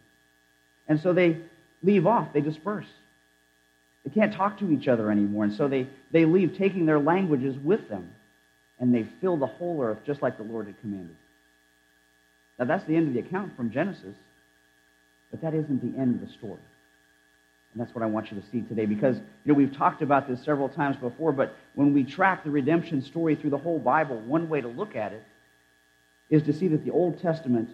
And 0.88 1.00
so 1.00 1.14
they 1.14 1.38
leave 1.82 2.08
off, 2.08 2.34
they 2.34 2.42
disperse. 2.42 2.88
They 4.04 4.12
can't 4.12 4.34
talk 4.34 4.60
to 4.60 4.72
each 4.72 4.88
other 4.88 5.10
anymore. 5.12 5.46
And 5.46 5.54
so 5.54 5.68
they, 5.68 5.88
they 6.12 6.26
leave, 6.26 6.58
taking 6.58 6.86
their 6.86 7.00
languages 7.00 7.56
with 7.58 7.88
them. 7.90 8.12
And 8.80 8.94
they 8.94 9.08
fill 9.22 9.38
the 9.38 9.48
whole 9.48 9.82
earth 9.82 10.00
just 10.06 10.22
like 10.22 10.38
the 10.38 10.44
Lord 10.44 10.66
had 10.66 10.80
commanded. 10.82 11.16
Now, 12.60 12.66
that's 12.66 12.84
the 12.86 12.96
end 12.96 13.08
of 13.08 13.14
the 13.14 13.20
account 13.22 13.56
from 13.56 13.72
Genesis. 13.72 14.16
But 15.32 15.42
that 15.42 15.54
isn't 15.54 15.82
the 15.82 16.00
end 16.00 16.22
of 16.22 16.28
the 16.28 16.34
story. 16.34 16.60
And 17.74 17.82
that's 17.82 17.96
what 17.96 18.04
I 18.04 18.08
want 18.08 18.32
you 18.32 18.40
to 18.40 18.48
see 18.52 18.62
today 18.62 18.86
because, 18.86 19.18
you 19.18 19.52
know, 19.52 19.56
we've 19.56 19.76
talked 19.76 20.04
about 20.04 20.28
this 20.28 20.44
several 20.44 20.70
times 20.70 20.96
before, 20.98 21.32
but 21.32 21.56
when 21.74 21.92
we 21.92 22.04
track 22.04 22.44
the 22.44 22.52
redemption 22.52 23.02
story 23.02 23.36
through 23.36 23.50
the 23.50 23.58
whole 23.58 23.80
Bible, 23.80 24.20
one 24.20 24.48
way 24.48 24.62
to 24.62 24.68
look 24.68 24.96
at 24.96 25.12
it 25.12 25.24
is 26.30 26.44
to 26.44 26.54
see 26.54 26.68
that 26.68 26.86
the 26.86 26.92
Old 26.92 27.20
Testament 27.20 27.70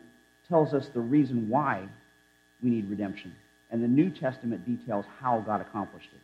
tells 0.48 0.74
us 0.74 0.88
the 0.94 1.02
reason 1.02 1.50
why 1.50 1.86
we 2.64 2.70
need 2.70 2.90
redemption. 2.90 3.36
And 3.72 3.84
the 3.84 3.88
New 3.88 4.10
Testament 4.10 4.66
details 4.66 5.06
how 5.20 5.40
God 5.42 5.62
accomplished 5.62 6.10
it. 6.14 6.22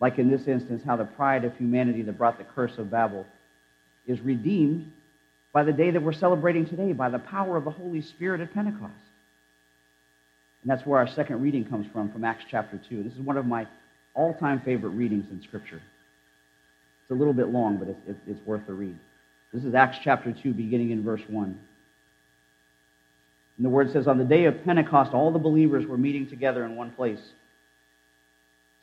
Like 0.00 0.18
in 0.18 0.30
this 0.30 0.46
instance, 0.46 0.82
how 0.84 0.96
the 0.96 1.04
pride 1.04 1.44
of 1.44 1.56
humanity 1.56 2.02
that 2.02 2.18
brought 2.18 2.38
the 2.38 2.44
curse 2.44 2.76
of 2.78 2.90
Babel 2.90 3.26
is 4.06 4.20
redeemed 4.20 4.92
by 5.52 5.62
the 5.62 5.72
day 5.72 5.90
that 5.90 6.02
we're 6.02 6.12
celebrating 6.12 6.66
today, 6.66 6.92
by 6.92 7.08
the 7.08 7.18
power 7.18 7.56
of 7.56 7.64
the 7.64 7.70
Holy 7.70 8.02
Spirit 8.02 8.40
at 8.40 8.52
Pentecost. 8.52 8.92
And 10.62 10.70
that's 10.70 10.86
where 10.86 10.98
our 10.98 11.06
second 11.06 11.40
reading 11.40 11.64
comes 11.64 11.86
from, 11.92 12.10
from 12.12 12.24
Acts 12.24 12.44
chapter 12.50 12.80
2. 12.88 13.02
This 13.02 13.14
is 13.14 13.20
one 13.20 13.36
of 13.36 13.46
my 13.46 13.66
all 14.14 14.34
time 14.34 14.60
favorite 14.60 14.90
readings 14.90 15.26
in 15.30 15.42
Scripture. 15.42 15.80
It's 17.02 17.10
a 17.10 17.14
little 17.14 17.32
bit 17.32 17.48
long, 17.48 17.76
but 17.76 17.88
it's, 17.88 18.18
it's 18.26 18.46
worth 18.46 18.66
the 18.66 18.72
read. 18.72 18.98
This 19.52 19.64
is 19.64 19.74
Acts 19.74 19.98
chapter 20.02 20.32
2, 20.32 20.52
beginning 20.52 20.90
in 20.90 21.04
verse 21.04 21.22
1. 21.28 21.58
And 23.56 23.64
the 23.64 23.70
word 23.70 23.92
says, 23.92 24.06
On 24.06 24.18
the 24.18 24.24
day 24.24 24.44
of 24.44 24.64
Pentecost, 24.64 25.12
all 25.12 25.30
the 25.30 25.38
believers 25.38 25.86
were 25.86 25.96
meeting 25.96 26.26
together 26.26 26.64
in 26.64 26.76
one 26.76 26.90
place. 26.90 27.20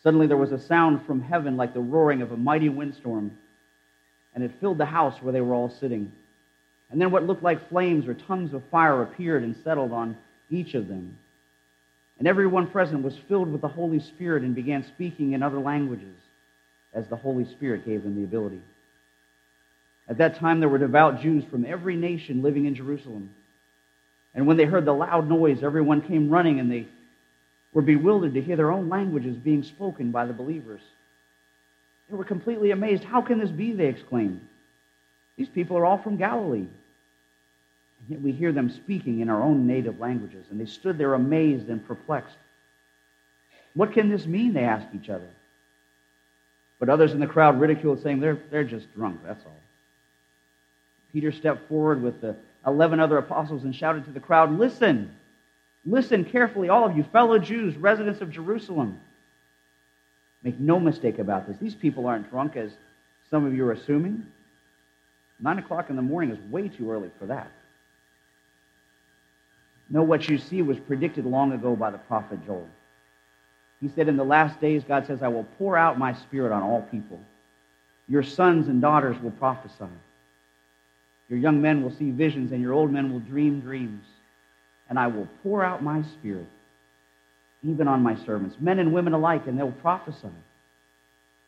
Suddenly 0.01 0.27
there 0.27 0.37
was 0.37 0.51
a 0.51 0.59
sound 0.59 1.05
from 1.05 1.21
heaven 1.21 1.55
like 1.55 1.73
the 1.73 1.79
roaring 1.79 2.21
of 2.21 2.31
a 2.31 2.37
mighty 2.37 2.69
windstorm, 2.69 3.37
and 4.35 4.43
it 4.43 4.51
filled 4.59 4.77
the 4.77 4.85
house 4.85 5.21
where 5.21 5.31
they 5.31 5.41
were 5.41 5.53
all 5.53 5.69
sitting. 5.69 6.11
And 6.89 6.99
then 6.99 7.11
what 7.11 7.25
looked 7.25 7.43
like 7.43 7.69
flames 7.69 8.07
or 8.07 8.13
tongues 8.13 8.53
of 8.53 8.63
fire 8.69 9.01
appeared 9.01 9.43
and 9.43 9.55
settled 9.63 9.91
on 9.91 10.17
each 10.49 10.73
of 10.73 10.87
them. 10.87 11.17
And 12.19 12.27
everyone 12.27 12.67
present 12.67 13.03
was 13.03 13.17
filled 13.27 13.51
with 13.51 13.61
the 13.61 13.67
Holy 13.67 13.99
Spirit 13.99 14.43
and 14.43 14.53
began 14.53 14.83
speaking 14.83 15.33
in 15.33 15.41
other 15.41 15.59
languages 15.59 16.15
as 16.93 17.07
the 17.07 17.15
Holy 17.15 17.45
Spirit 17.45 17.85
gave 17.85 18.03
them 18.03 18.15
the 18.15 18.23
ability. 18.23 18.61
At 20.07 20.17
that 20.17 20.35
time, 20.35 20.59
there 20.59 20.69
were 20.69 20.77
devout 20.77 21.21
Jews 21.21 21.43
from 21.49 21.65
every 21.65 21.95
nation 21.95 22.41
living 22.41 22.65
in 22.65 22.75
Jerusalem. 22.75 23.31
And 24.35 24.47
when 24.47 24.57
they 24.57 24.65
heard 24.65 24.85
the 24.85 24.93
loud 24.93 25.29
noise, 25.29 25.63
everyone 25.63 26.01
came 26.01 26.29
running 26.29 26.59
and 26.59 26.71
they 26.71 26.87
were 27.73 27.81
bewildered 27.81 28.33
to 28.33 28.41
hear 28.41 28.55
their 28.55 28.71
own 28.71 28.89
languages 28.89 29.35
being 29.37 29.63
spoken 29.63 30.11
by 30.11 30.25
the 30.25 30.33
believers. 30.33 30.81
They 32.09 32.15
were 32.15 32.23
completely 32.23 32.71
amazed. 32.71 33.03
How 33.03 33.21
can 33.21 33.39
this 33.39 33.49
be? 33.49 33.73
They 33.73 33.87
exclaimed. 33.87 34.41
These 35.37 35.49
people 35.49 35.77
are 35.77 35.85
all 35.85 35.97
from 35.97 36.17
Galilee. 36.17 36.67
And 37.99 38.09
yet 38.09 38.21
we 38.21 38.31
hear 38.31 38.51
them 38.51 38.69
speaking 38.69 39.21
in 39.21 39.29
our 39.29 39.41
own 39.41 39.65
native 39.65 39.99
languages. 39.99 40.45
And 40.49 40.59
they 40.59 40.65
stood 40.65 40.97
there 40.97 41.13
amazed 41.13 41.69
and 41.69 41.85
perplexed. 41.85 42.35
What 43.73 43.93
can 43.93 44.09
this 44.09 44.25
mean? 44.25 44.53
They 44.53 44.63
asked 44.63 44.93
each 44.93 45.09
other. 45.09 45.29
But 46.79 46.89
others 46.89 47.13
in 47.13 47.19
the 47.19 47.27
crowd 47.27 47.59
ridiculed, 47.59 48.03
saying, 48.03 48.19
They're, 48.19 48.39
they're 48.51 48.63
just 48.63 48.93
drunk, 48.93 49.21
that's 49.25 49.43
all. 49.45 49.55
Peter 51.11 51.31
stepped 51.31 51.69
forward 51.69 52.01
with 52.01 52.21
the 52.21 52.35
11 52.65 52.99
other 52.99 53.17
apostles 53.17 53.63
and 53.63 53.75
shouted 53.75 54.05
to 54.05 54.11
the 54.11 54.19
crowd, 54.19 54.57
Listen, 54.57 55.15
listen 55.85 56.25
carefully, 56.25 56.69
all 56.69 56.85
of 56.85 56.95
you 56.95 57.03
fellow 57.03 57.37
Jews, 57.39 57.75
residents 57.75 58.21
of 58.21 58.31
Jerusalem. 58.31 58.99
Make 60.43 60.59
no 60.59 60.79
mistake 60.79 61.19
about 61.19 61.47
this. 61.47 61.57
These 61.57 61.75
people 61.75 62.05
aren't 62.05 62.29
drunk, 62.29 62.55
as 62.55 62.71
some 63.29 63.45
of 63.45 63.55
you 63.55 63.65
are 63.65 63.71
assuming. 63.71 64.25
Nine 65.39 65.59
o'clock 65.59 65.89
in 65.89 65.95
the 65.95 66.01
morning 66.01 66.31
is 66.31 66.51
way 66.51 66.69
too 66.69 66.91
early 66.91 67.11
for 67.19 67.25
that. 67.27 67.51
No, 69.89 70.03
what 70.03 70.27
you 70.29 70.37
see 70.37 70.61
was 70.61 70.79
predicted 70.79 71.25
long 71.25 71.51
ago 71.51 71.75
by 71.75 71.91
the 71.91 71.97
prophet 71.97 72.45
Joel. 72.45 72.67
He 73.81 73.89
said, 73.89 74.07
In 74.07 74.17
the 74.17 74.23
last 74.23 74.59
days, 74.61 74.83
God 74.83 75.05
says, 75.05 75.21
I 75.21 75.27
will 75.27 75.43
pour 75.57 75.77
out 75.77 75.99
my 75.99 76.13
spirit 76.13 76.53
on 76.53 76.63
all 76.63 76.81
people. 76.83 77.19
Your 78.07 78.23
sons 78.23 78.67
and 78.67 78.81
daughters 78.81 79.21
will 79.21 79.31
prophesy. 79.31 79.85
Your 81.33 81.41
young 81.41 81.63
men 81.63 81.81
will 81.81 81.89
see 81.89 82.11
visions, 82.11 82.51
and 82.51 82.61
your 82.61 82.73
old 82.73 82.91
men 82.91 83.11
will 83.11 83.19
dream 83.19 83.59
dreams. 83.59 84.05
And 84.87 84.99
I 84.99 85.07
will 85.07 85.27
pour 85.41 85.65
out 85.65 85.81
my 85.81 86.03
spirit, 86.03 86.45
even 87.63 87.87
on 87.87 88.03
my 88.03 88.15
servants, 88.23 88.55
men 88.59 88.77
and 88.77 88.93
women 88.93 89.13
alike, 89.13 89.47
and 89.47 89.57
they'll 89.57 89.71
prophesy. 89.71 90.29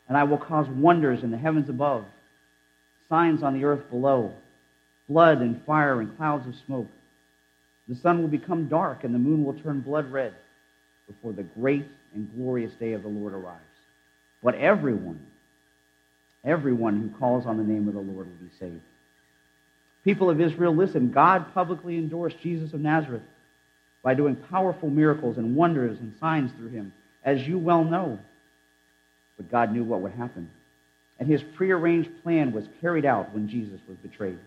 And 0.08 0.18
I 0.18 0.24
will 0.24 0.38
cause 0.38 0.66
wonders 0.68 1.22
in 1.22 1.30
the 1.30 1.38
heavens 1.38 1.68
above, 1.68 2.04
signs 3.08 3.44
on 3.44 3.54
the 3.54 3.64
earth 3.64 3.88
below, 3.88 4.32
blood 5.08 5.40
and 5.40 5.64
fire 5.64 6.00
and 6.00 6.16
clouds 6.16 6.48
of 6.48 6.54
smoke. 6.66 6.88
The 7.86 7.94
sun 7.94 8.20
will 8.20 8.28
become 8.28 8.66
dark, 8.66 9.04
and 9.04 9.14
the 9.14 9.20
moon 9.20 9.44
will 9.44 9.54
turn 9.54 9.82
blood 9.82 10.10
red 10.10 10.34
before 11.06 11.32
the 11.32 11.44
great 11.44 11.86
and 12.12 12.28
glorious 12.34 12.72
day 12.80 12.94
of 12.94 13.04
the 13.04 13.08
Lord 13.08 13.34
arrives. 13.34 13.62
But 14.42 14.56
everyone, 14.56 15.24
everyone 16.44 17.00
who 17.00 17.18
calls 17.20 17.46
on 17.46 17.56
the 17.56 17.62
name 17.62 17.86
of 17.86 17.94
the 17.94 18.00
Lord 18.00 18.26
will 18.26 18.48
be 18.48 18.52
saved. 18.58 18.82
People 20.06 20.30
of 20.30 20.40
Israel, 20.40 20.72
listen, 20.72 21.10
God 21.10 21.52
publicly 21.52 21.98
endorsed 21.98 22.38
Jesus 22.40 22.72
of 22.72 22.78
Nazareth 22.78 23.24
by 24.04 24.14
doing 24.14 24.36
powerful 24.36 24.88
miracles 24.88 25.36
and 25.36 25.56
wonders 25.56 25.98
and 25.98 26.14
signs 26.20 26.52
through 26.52 26.68
him, 26.68 26.92
as 27.24 27.42
you 27.42 27.58
well 27.58 27.82
know. 27.82 28.20
But 29.36 29.50
God 29.50 29.72
knew 29.72 29.82
what 29.82 30.02
would 30.02 30.12
happen. 30.12 30.48
And 31.18 31.28
his 31.28 31.42
prearranged 31.56 32.22
plan 32.22 32.52
was 32.52 32.68
carried 32.80 33.04
out 33.04 33.34
when 33.34 33.48
Jesus 33.48 33.80
was 33.88 33.96
betrayed. 33.96 34.38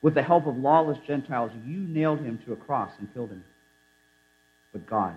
With 0.00 0.14
the 0.14 0.22
help 0.22 0.46
of 0.46 0.56
lawless 0.56 0.98
Gentiles, 1.06 1.50
you 1.66 1.80
nailed 1.80 2.20
him 2.20 2.38
to 2.46 2.54
a 2.54 2.56
cross 2.56 2.92
and 2.98 3.12
killed 3.12 3.28
him. 3.28 3.44
But 4.72 4.86
God, 4.86 5.16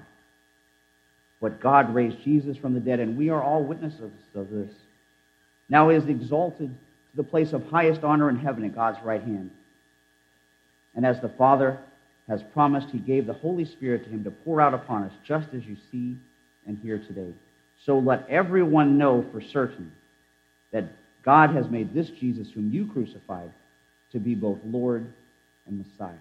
but 1.40 1.62
God 1.62 1.96
raised 1.96 2.26
Jesus 2.26 2.58
from 2.58 2.74
the 2.74 2.82
dead, 2.82 3.00
and 3.00 3.18
we 3.18 3.30
are 3.30 3.42
all 3.42 3.64
witnesses 3.64 4.12
of 4.36 4.50
this. 4.50 4.72
Now 5.70 5.88
he 5.88 5.96
is 5.96 6.08
exalted 6.08 6.76
to 7.12 7.18
the 7.18 7.24
place 7.24 7.54
of 7.54 7.64
highest 7.70 8.04
honor 8.04 8.30
in 8.30 8.38
heaven 8.38 8.64
at 8.64 8.76
God's 8.76 9.00
right 9.04 9.22
hand. 9.22 9.52
And 10.96 11.06
as 11.06 11.20
the 11.22 11.30
Father 11.30 11.80
has 12.28 12.44
promised, 12.54 12.90
he 12.90 13.00
gave 13.00 13.26
the 13.26 13.34
Holy 13.34 13.66
Spirit 13.66 14.04
to 14.04 14.10
him 14.10 14.24
to 14.24 14.32
pour 14.32 14.62
out 14.62 14.74
upon 14.74 15.04
us, 15.04 15.14
just 15.26 15.48
as 15.54 15.66
you 15.66 15.78
see 15.92 16.16
and 16.68 16.78
hear 16.78 17.00
today. 17.00 17.34
So 17.86 18.00
let 18.00 18.28
everyone 18.30 18.98
know 18.98 19.26
for 19.32 19.42
certain 19.42 19.92
that 20.72 20.86
God 21.24 21.52
has 21.52 21.70
made 21.70 21.94
this 21.94 22.10
Jesus, 22.10 22.50
whom 22.54 22.72
you 22.72 22.88
crucified, 22.88 23.52
to 24.12 24.20
be 24.20 24.36
both 24.36 24.60
Lord 24.66 25.12
and 25.66 25.78
Messiah. 25.78 26.14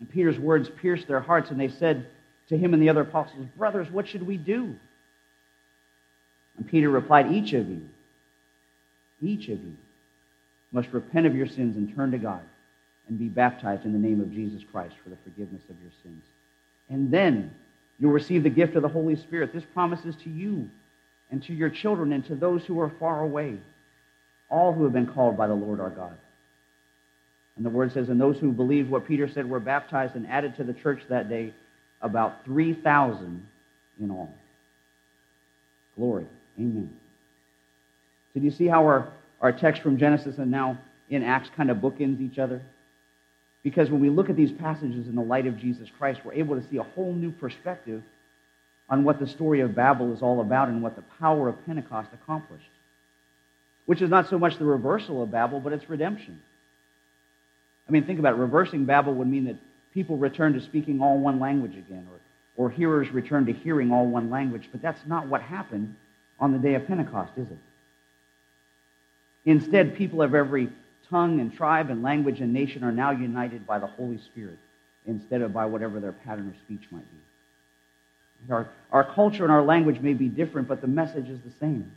And 0.00 0.10
Peter's 0.10 0.38
words 0.38 0.68
pierced 0.80 1.06
their 1.06 1.20
hearts, 1.20 1.50
and 1.50 1.60
they 1.60 1.68
said 1.68 2.06
to 2.48 2.58
him 2.58 2.74
and 2.74 2.82
the 2.82 2.88
other 2.88 3.02
apostles, 3.02 3.46
Brothers, 3.56 3.88
what 3.90 4.08
should 4.08 4.26
we 4.26 4.36
do? 4.36 4.74
And 6.56 6.68
Peter 6.68 6.90
replied, 6.90 7.30
Each 7.30 7.52
of 7.52 7.68
you 7.68 7.82
each 9.22 9.48
of 9.48 9.62
you 9.62 9.76
must 10.72 10.88
repent 10.92 11.26
of 11.26 11.34
your 11.34 11.46
sins 11.46 11.76
and 11.76 11.94
turn 11.94 12.10
to 12.10 12.18
God 12.18 12.42
and 13.08 13.18
be 13.18 13.28
baptized 13.28 13.84
in 13.84 13.92
the 13.92 13.98
name 13.98 14.20
of 14.20 14.32
Jesus 14.32 14.62
Christ 14.70 14.94
for 15.02 15.10
the 15.10 15.18
forgiveness 15.24 15.62
of 15.68 15.80
your 15.80 15.90
sins. 16.02 16.24
And 16.88 17.10
then 17.10 17.54
you'll 17.98 18.12
receive 18.12 18.42
the 18.42 18.50
gift 18.50 18.74
of 18.74 18.82
the 18.82 18.88
Holy 18.88 19.16
Spirit. 19.16 19.52
This 19.52 19.64
promises 19.74 20.14
to 20.24 20.30
you 20.30 20.70
and 21.30 21.42
to 21.44 21.54
your 21.54 21.70
children 21.70 22.12
and 22.12 22.24
to 22.26 22.34
those 22.34 22.64
who 22.64 22.80
are 22.80 22.92
far 23.00 23.22
away, 23.22 23.58
all 24.50 24.72
who 24.72 24.84
have 24.84 24.92
been 24.92 25.06
called 25.06 25.36
by 25.36 25.46
the 25.46 25.54
Lord 25.54 25.80
our 25.80 25.90
God. 25.90 26.16
And 27.56 27.66
the 27.66 27.70
word 27.70 27.92
says, 27.92 28.08
and 28.08 28.20
those 28.20 28.38
who 28.38 28.50
believed 28.50 28.90
what 28.90 29.06
Peter 29.06 29.28
said 29.28 29.48
were 29.48 29.60
baptized 29.60 30.14
and 30.14 30.26
added 30.26 30.56
to 30.56 30.64
the 30.64 30.72
church 30.72 31.02
that 31.08 31.28
day, 31.28 31.52
about 32.00 32.44
3,000 32.44 33.46
in 34.00 34.10
all. 34.10 34.34
Glory. 35.96 36.26
Amen. 36.58 36.90
So 38.32 38.40
do 38.40 38.46
you 38.46 38.50
see 38.50 38.66
how 38.66 38.84
our, 38.84 39.12
our 39.40 39.52
text 39.52 39.82
from 39.82 39.98
Genesis 39.98 40.38
and 40.38 40.50
now 40.50 40.78
in 41.08 41.22
Acts 41.22 41.50
kind 41.56 41.70
of 41.70 41.78
bookends 41.78 42.20
each 42.20 42.38
other? 42.38 42.62
Because 43.62 43.90
when 43.90 44.00
we 44.00 44.10
look 44.10 44.30
at 44.30 44.36
these 44.36 44.52
passages 44.52 45.06
in 45.06 45.14
the 45.14 45.22
light 45.22 45.46
of 45.46 45.58
Jesus 45.58 45.88
Christ, 45.98 46.20
we're 46.24 46.32
able 46.32 46.60
to 46.60 46.68
see 46.68 46.78
a 46.78 46.82
whole 46.82 47.12
new 47.12 47.30
perspective 47.30 48.02
on 48.88 49.04
what 49.04 49.20
the 49.20 49.26
story 49.26 49.60
of 49.60 49.74
Babel 49.74 50.12
is 50.12 50.22
all 50.22 50.40
about 50.40 50.68
and 50.68 50.82
what 50.82 50.96
the 50.96 51.04
power 51.20 51.48
of 51.48 51.64
Pentecost 51.64 52.10
accomplished. 52.12 52.64
Which 53.86 54.02
is 54.02 54.10
not 54.10 54.28
so 54.28 54.38
much 54.38 54.58
the 54.58 54.64
reversal 54.64 55.22
of 55.22 55.30
Babel, 55.30 55.60
but 55.60 55.72
its 55.72 55.88
redemption. 55.88 56.40
I 57.88 57.92
mean, 57.92 58.04
think 58.04 58.18
about 58.18 58.34
it. 58.34 58.38
Reversing 58.38 58.84
Babel 58.84 59.14
would 59.14 59.28
mean 59.28 59.44
that 59.44 59.56
people 59.92 60.16
return 60.16 60.54
to 60.54 60.60
speaking 60.60 61.00
all 61.00 61.18
one 61.18 61.38
language 61.38 61.76
again, 61.76 62.06
or, 62.10 62.66
or 62.66 62.70
hearers 62.70 63.10
return 63.10 63.46
to 63.46 63.52
hearing 63.52 63.92
all 63.92 64.06
one 64.06 64.30
language. 64.30 64.68
But 64.72 64.82
that's 64.82 65.00
not 65.06 65.26
what 65.26 65.42
happened 65.42 65.94
on 66.40 66.52
the 66.52 66.58
day 66.58 66.74
of 66.74 66.86
Pentecost, 66.86 67.32
is 67.36 67.46
it? 67.48 67.58
Instead, 69.44 69.96
people 69.96 70.22
of 70.22 70.34
every 70.34 70.68
tongue 71.10 71.40
and 71.40 71.52
tribe 71.52 71.90
and 71.90 72.02
language 72.02 72.40
and 72.40 72.52
nation 72.52 72.84
are 72.84 72.92
now 72.92 73.10
united 73.10 73.66
by 73.66 73.78
the 73.78 73.86
Holy 73.86 74.18
Spirit 74.18 74.58
instead 75.06 75.42
of 75.42 75.52
by 75.52 75.66
whatever 75.66 76.00
their 76.00 76.12
pattern 76.12 76.48
of 76.48 76.54
speech 76.64 76.86
might 76.90 77.10
be. 77.10 78.52
Our, 78.52 78.68
our 78.90 79.04
culture 79.04 79.44
and 79.44 79.52
our 79.52 79.62
language 79.62 80.00
may 80.00 80.14
be 80.14 80.28
different, 80.28 80.68
but 80.68 80.80
the 80.80 80.86
message 80.86 81.28
is 81.28 81.40
the 81.40 81.52
same. 81.60 81.92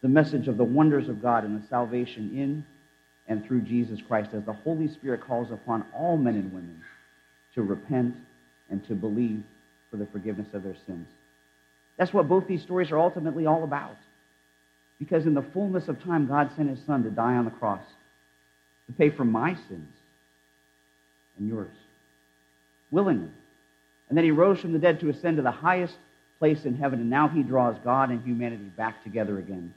The 0.00 0.08
message 0.08 0.48
of 0.48 0.56
the 0.56 0.64
wonders 0.64 1.08
of 1.08 1.20
God 1.20 1.44
and 1.44 1.60
the 1.60 1.66
salvation 1.66 2.32
in 2.34 2.64
and 3.26 3.44
through 3.44 3.62
Jesus 3.62 4.00
Christ 4.06 4.30
as 4.32 4.44
the 4.44 4.52
Holy 4.52 4.88
Spirit 4.88 5.22
calls 5.26 5.50
upon 5.50 5.84
all 5.94 6.16
men 6.16 6.34
and 6.34 6.52
women 6.52 6.82
to 7.54 7.62
repent 7.62 8.14
and 8.70 8.86
to 8.86 8.94
believe 8.94 9.42
for 9.90 9.96
the 9.96 10.06
forgiveness 10.06 10.48
of 10.52 10.62
their 10.62 10.76
sins. 10.86 11.08
That's 11.96 12.12
what 12.12 12.28
both 12.28 12.46
these 12.46 12.62
stories 12.62 12.90
are 12.90 12.98
ultimately 12.98 13.46
all 13.46 13.64
about. 13.64 13.96
Because 14.98 15.26
in 15.26 15.34
the 15.34 15.42
fullness 15.42 15.88
of 15.88 16.02
time, 16.02 16.26
God 16.26 16.50
sent 16.56 16.70
his 16.70 16.84
son 16.84 17.04
to 17.04 17.10
die 17.10 17.34
on 17.34 17.44
the 17.44 17.50
cross 17.50 17.82
to 18.86 18.92
pay 18.92 19.10
for 19.10 19.24
my 19.24 19.54
sins 19.68 19.94
and 21.38 21.48
yours 21.48 21.74
willingly. 22.90 23.30
And 24.08 24.16
then 24.16 24.24
he 24.24 24.30
rose 24.30 24.60
from 24.60 24.72
the 24.72 24.78
dead 24.78 25.00
to 25.00 25.10
ascend 25.10 25.36
to 25.36 25.42
the 25.42 25.50
highest 25.50 25.94
place 26.38 26.64
in 26.64 26.76
heaven, 26.76 27.00
and 27.00 27.10
now 27.10 27.28
he 27.28 27.42
draws 27.42 27.76
God 27.84 28.10
and 28.10 28.24
humanity 28.24 28.64
back 28.76 29.02
together 29.02 29.38
again 29.38 29.74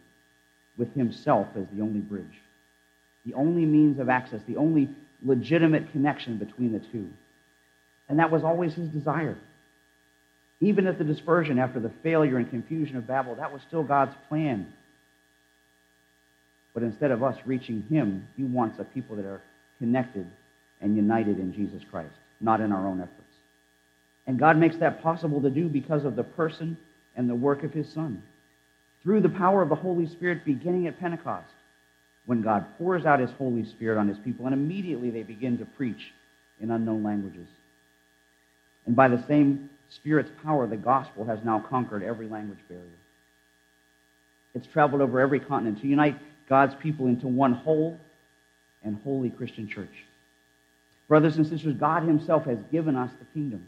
with 0.77 0.93
himself 0.93 1.47
as 1.55 1.65
the 1.73 1.81
only 1.81 1.99
bridge, 1.99 2.41
the 3.25 3.33
only 3.33 3.65
means 3.65 3.99
of 3.99 4.09
access, 4.09 4.41
the 4.47 4.57
only 4.57 4.89
legitimate 5.23 5.91
connection 5.91 6.37
between 6.37 6.71
the 6.71 6.79
two. 6.79 7.09
And 8.07 8.19
that 8.19 8.31
was 8.31 8.43
always 8.43 8.73
his 8.73 8.89
desire. 8.89 9.37
Even 10.59 10.87
at 10.87 10.97
the 10.97 11.03
dispersion 11.03 11.59
after 11.59 11.79
the 11.79 11.91
failure 12.03 12.37
and 12.37 12.49
confusion 12.49 12.95
of 12.95 13.07
Babel, 13.07 13.35
that 13.35 13.51
was 13.51 13.61
still 13.67 13.83
God's 13.83 14.15
plan. 14.29 14.71
But 16.73 16.83
instead 16.83 17.11
of 17.11 17.23
us 17.23 17.37
reaching 17.45 17.83
him, 17.89 18.27
he 18.37 18.43
wants 18.43 18.79
a 18.79 18.83
people 18.83 19.15
that 19.17 19.25
are 19.25 19.41
connected 19.79 20.27
and 20.79 20.95
united 20.95 21.39
in 21.39 21.53
Jesus 21.53 21.81
Christ, 21.89 22.15
not 22.39 22.61
in 22.61 22.71
our 22.71 22.87
own 22.87 23.01
efforts. 23.01 23.17
And 24.27 24.39
God 24.39 24.57
makes 24.57 24.77
that 24.77 25.01
possible 25.01 25.41
to 25.41 25.49
do 25.49 25.67
because 25.67 26.05
of 26.05 26.15
the 26.15 26.23
person 26.23 26.77
and 27.15 27.29
the 27.29 27.35
work 27.35 27.63
of 27.63 27.73
his 27.73 27.91
Son. 27.91 28.23
Through 29.03 29.21
the 29.21 29.29
power 29.29 29.61
of 29.61 29.69
the 29.69 29.75
Holy 29.75 30.07
Spirit 30.07 30.45
beginning 30.45 30.87
at 30.87 30.99
Pentecost, 30.99 31.51
when 32.25 32.41
God 32.41 32.65
pours 32.77 33.05
out 33.05 33.19
his 33.19 33.31
Holy 33.31 33.65
Spirit 33.65 33.99
on 33.99 34.07
his 34.07 34.19
people, 34.19 34.45
and 34.45 34.53
immediately 34.53 35.09
they 35.09 35.23
begin 35.23 35.57
to 35.57 35.65
preach 35.65 36.13
in 36.59 36.71
unknown 36.71 37.03
languages. 37.03 37.47
And 38.85 38.95
by 38.95 39.07
the 39.07 39.23
same 39.27 39.69
Spirit's 39.89 40.31
power, 40.43 40.67
the 40.67 40.77
gospel 40.77 41.25
has 41.25 41.39
now 41.43 41.65
conquered 41.67 42.03
every 42.03 42.29
language 42.29 42.59
barrier. 42.69 42.85
It's 44.53 44.67
traveled 44.67 45.01
over 45.01 45.19
every 45.19 45.39
continent 45.39 45.81
to 45.81 45.87
unite 45.87 46.17
God's 46.49 46.75
people 46.75 47.07
into 47.07 47.27
one 47.27 47.53
whole 47.53 47.97
and 48.83 48.99
holy 49.03 49.29
Christian 49.29 49.67
church. 49.67 50.05
Brothers 51.07 51.37
and 51.37 51.45
sisters, 51.45 51.75
God 51.75 52.03
Himself 52.03 52.45
has 52.45 52.57
given 52.71 52.95
us 52.95 53.11
the 53.19 53.25
kingdom. 53.33 53.67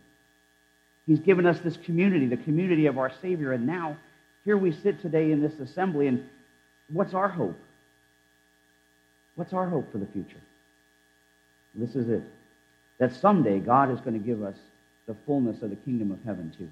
He's 1.06 1.20
given 1.20 1.46
us 1.46 1.60
this 1.60 1.78
community, 1.78 2.28
the 2.28 2.38
community 2.38 2.86
of 2.86 2.98
our 2.98 3.12
Savior. 3.22 3.52
And 3.52 3.68
now, 3.68 3.98
here 4.46 4.58
we 4.58 4.72
sit 4.72 5.02
today 5.02 5.32
in 5.32 5.42
this 5.42 5.60
assembly, 5.60 6.08
and 6.08 6.24
what's 6.90 7.14
our 7.14 7.28
hope? 7.28 7.60
What's 9.36 9.54
our 9.54 9.68
hope 9.68 9.92
for 9.92 9.98
the 9.98 10.06
future? 10.06 10.40
This 11.76 11.96
is 11.96 12.08
it. 12.08 12.24
That 13.00 13.14
someday 13.14 13.60
God 13.60 13.92
is 13.92 14.00
going 14.00 14.14
to 14.14 14.26
give 14.26 14.44
us 14.44 14.56
the 15.08 15.16
fullness 15.26 15.62
of 15.62 15.70
the 15.70 15.76
kingdom 15.76 16.12
of 16.12 16.24
heaven, 16.24 16.54
too. 16.58 16.70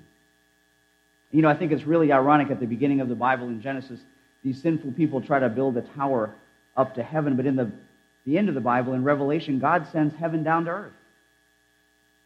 You 1.31 1.41
know, 1.41 1.49
I 1.49 1.55
think 1.55 1.71
it's 1.71 1.83
really 1.83 2.11
ironic 2.11 2.51
at 2.51 2.59
the 2.59 2.65
beginning 2.65 3.01
of 3.01 3.09
the 3.09 3.15
Bible 3.15 3.47
in 3.47 3.61
Genesis, 3.61 3.99
these 4.43 4.61
sinful 4.61 4.93
people 4.93 5.21
try 5.21 5.39
to 5.39 5.49
build 5.49 5.77
a 5.77 5.81
tower 5.81 6.33
up 6.75 6.95
to 6.95 7.03
heaven, 7.03 7.35
but 7.35 7.45
in 7.45 7.55
the, 7.55 7.71
the 8.25 8.37
end 8.37 8.49
of 8.49 8.55
the 8.55 8.61
Bible, 8.61 8.93
in 8.93 9.03
Revelation, 9.03 9.59
God 9.59 9.87
sends 9.91 10.15
heaven 10.15 10.43
down 10.43 10.65
to 10.65 10.71
earth. 10.71 10.93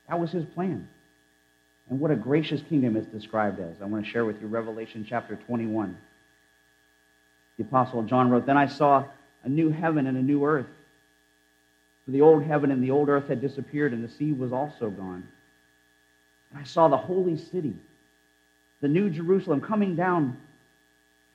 That 0.08 0.20
was 0.20 0.32
his 0.32 0.46
plan. 0.46 0.88
And 1.90 2.00
what 2.00 2.12
a 2.12 2.16
gracious 2.16 2.62
kingdom 2.68 2.96
it's 2.96 3.08
described 3.08 3.60
as. 3.60 3.82
I 3.82 3.86
want 3.86 4.06
to 4.06 4.12
share 4.12 4.26
with 4.26 4.42
you 4.42 4.48
Revelation 4.48 5.06
chapter 5.08 5.36
21. 5.36 5.98
The 7.58 7.64
Apostle 7.64 8.04
John 8.04 8.30
wrote, 8.30 8.46
Then 8.46 8.58
I 8.58 8.68
saw 8.68 9.06
a 9.44 9.50
new 9.50 9.70
heaven 9.70 10.08
and 10.08 10.18
a 10.18 10.22
new 10.22 10.44
earth. 10.46 10.66
For 12.06 12.12
the 12.12 12.22
old 12.22 12.44
heaven 12.44 12.72
and 12.72 12.84
the 12.84 12.92
old 12.92 13.10
earth 13.10 13.28
had 13.28 13.42
disappeared, 13.42 13.94
and 13.94 14.04
the 14.04 14.12
sea 14.12 14.32
was 14.32 14.52
also 14.52 14.90
gone. 14.90 15.28
And 16.52 16.60
I 16.60 16.64
saw 16.64 16.88
the 16.88 16.98
holy 16.98 17.38
city, 17.38 17.76
the 18.82 18.88
new 18.88 19.10
Jerusalem, 19.10 19.62
coming 19.62 19.96
down 19.96 20.38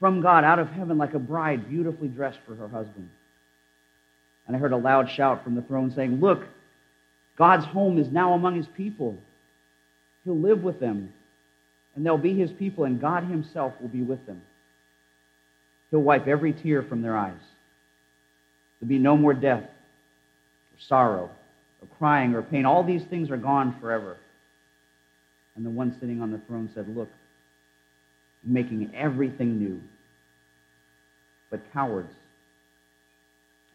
from 0.00 0.22
God 0.22 0.42
out 0.42 0.58
of 0.58 0.68
heaven 0.70 0.98
like 0.98 1.14
a 1.14 1.18
bride 1.18 1.68
beautifully 1.68 2.08
dressed 2.08 2.38
for 2.46 2.54
her 2.56 2.66
husband. 2.66 3.10
And 4.46 4.56
I 4.56 4.58
heard 4.58 4.72
a 4.72 4.76
loud 4.76 5.10
shout 5.10 5.44
from 5.44 5.54
the 5.54 5.62
throne 5.62 5.92
saying, 5.94 6.18
Look, 6.20 6.42
God's 7.36 7.66
home 7.66 7.98
is 7.98 8.08
now 8.10 8.32
among 8.32 8.56
his 8.56 8.66
people. 8.66 9.16
He'll 10.24 10.38
live 10.38 10.62
with 10.62 10.80
them, 10.80 11.12
and 11.94 12.04
they'll 12.04 12.18
be 12.18 12.34
his 12.34 12.50
people, 12.50 12.84
and 12.84 13.00
God 13.00 13.24
himself 13.24 13.74
will 13.80 13.88
be 13.88 14.02
with 14.02 14.26
them. 14.26 14.42
He'll 15.90 16.02
wipe 16.02 16.26
every 16.26 16.52
tear 16.52 16.82
from 16.82 17.02
their 17.02 17.16
eyes. 17.16 17.40
There'll 18.80 18.88
be 18.88 18.98
no 18.98 19.16
more 19.16 19.34
death, 19.34 19.62
or 19.62 20.80
sorrow, 20.88 21.30
or 21.80 21.88
crying, 21.98 22.34
or 22.34 22.42
pain. 22.42 22.64
All 22.66 22.82
these 22.82 23.04
things 23.04 23.30
are 23.30 23.36
gone 23.36 23.76
forever. 23.80 24.16
And 25.56 25.64
the 25.64 25.70
one 25.70 25.96
sitting 26.00 26.22
on 26.22 26.30
the 26.30 26.40
throne 26.46 26.70
said, 26.74 26.94
Look, 26.96 27.08
making 28.44 28.92
everything 28.94 29.58
new. 29.58 29.80
But 31.50 31.60
cowards, 31.72 32.12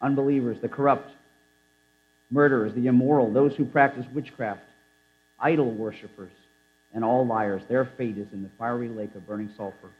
unbelievers, 0.00 0.58
the 0.60 0.68
corrupt, 0.68 1.10
murderers, 2.30 2.74
the 2.74 2.86
immoral, 2.86 3.32
those 3.32 3.54
who 3.54 3.64
practice 3.64 4.06
witchcraft, 4.14 4.62
idol 5.38 5.70
worshippers, 5.70 6.32
and 6.94 7.04
all 7.04 7.26
liars, 7.26 7.62
their 7.68 7.84
fate 7.96 8.16
is 8.16 8.28
in 8.32 8.42
the 8.42 8.50
fiery 8.58 8.88
lake 8.88 9.14
of 9.14 9.26
burning 9.26 9.50
sulfur. 9.56 9.90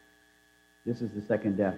This 0.85 1.03
is 1.03 1.11
the 1.11 1.23
second 1.27 1.57
death. 1.57 1.77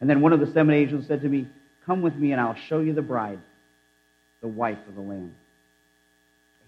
And 0.00 0.08
then 0.08 0.20
one 0.20 0.32
of 0.32 0.40
the 0.40 0.46
seven 0.46 0.74
angels 0.74 1.06
said 1.06 1.22
to 1.22 1.28
me, 1.28 1.48
Come 1.86 2.02
with 2.02 2.14
me, 2.14 2.32
and 2.32 2.40
I'll 2.40 2.56
show 2.68 2.80
you 2.80 2.92
the 2.92 3.02
bride, 3.02 3.40
the 4.40 4.48
wife 4.48 4.78
of 4.88 4.94
the 4.94 5.00
Lamb 5.00 5.34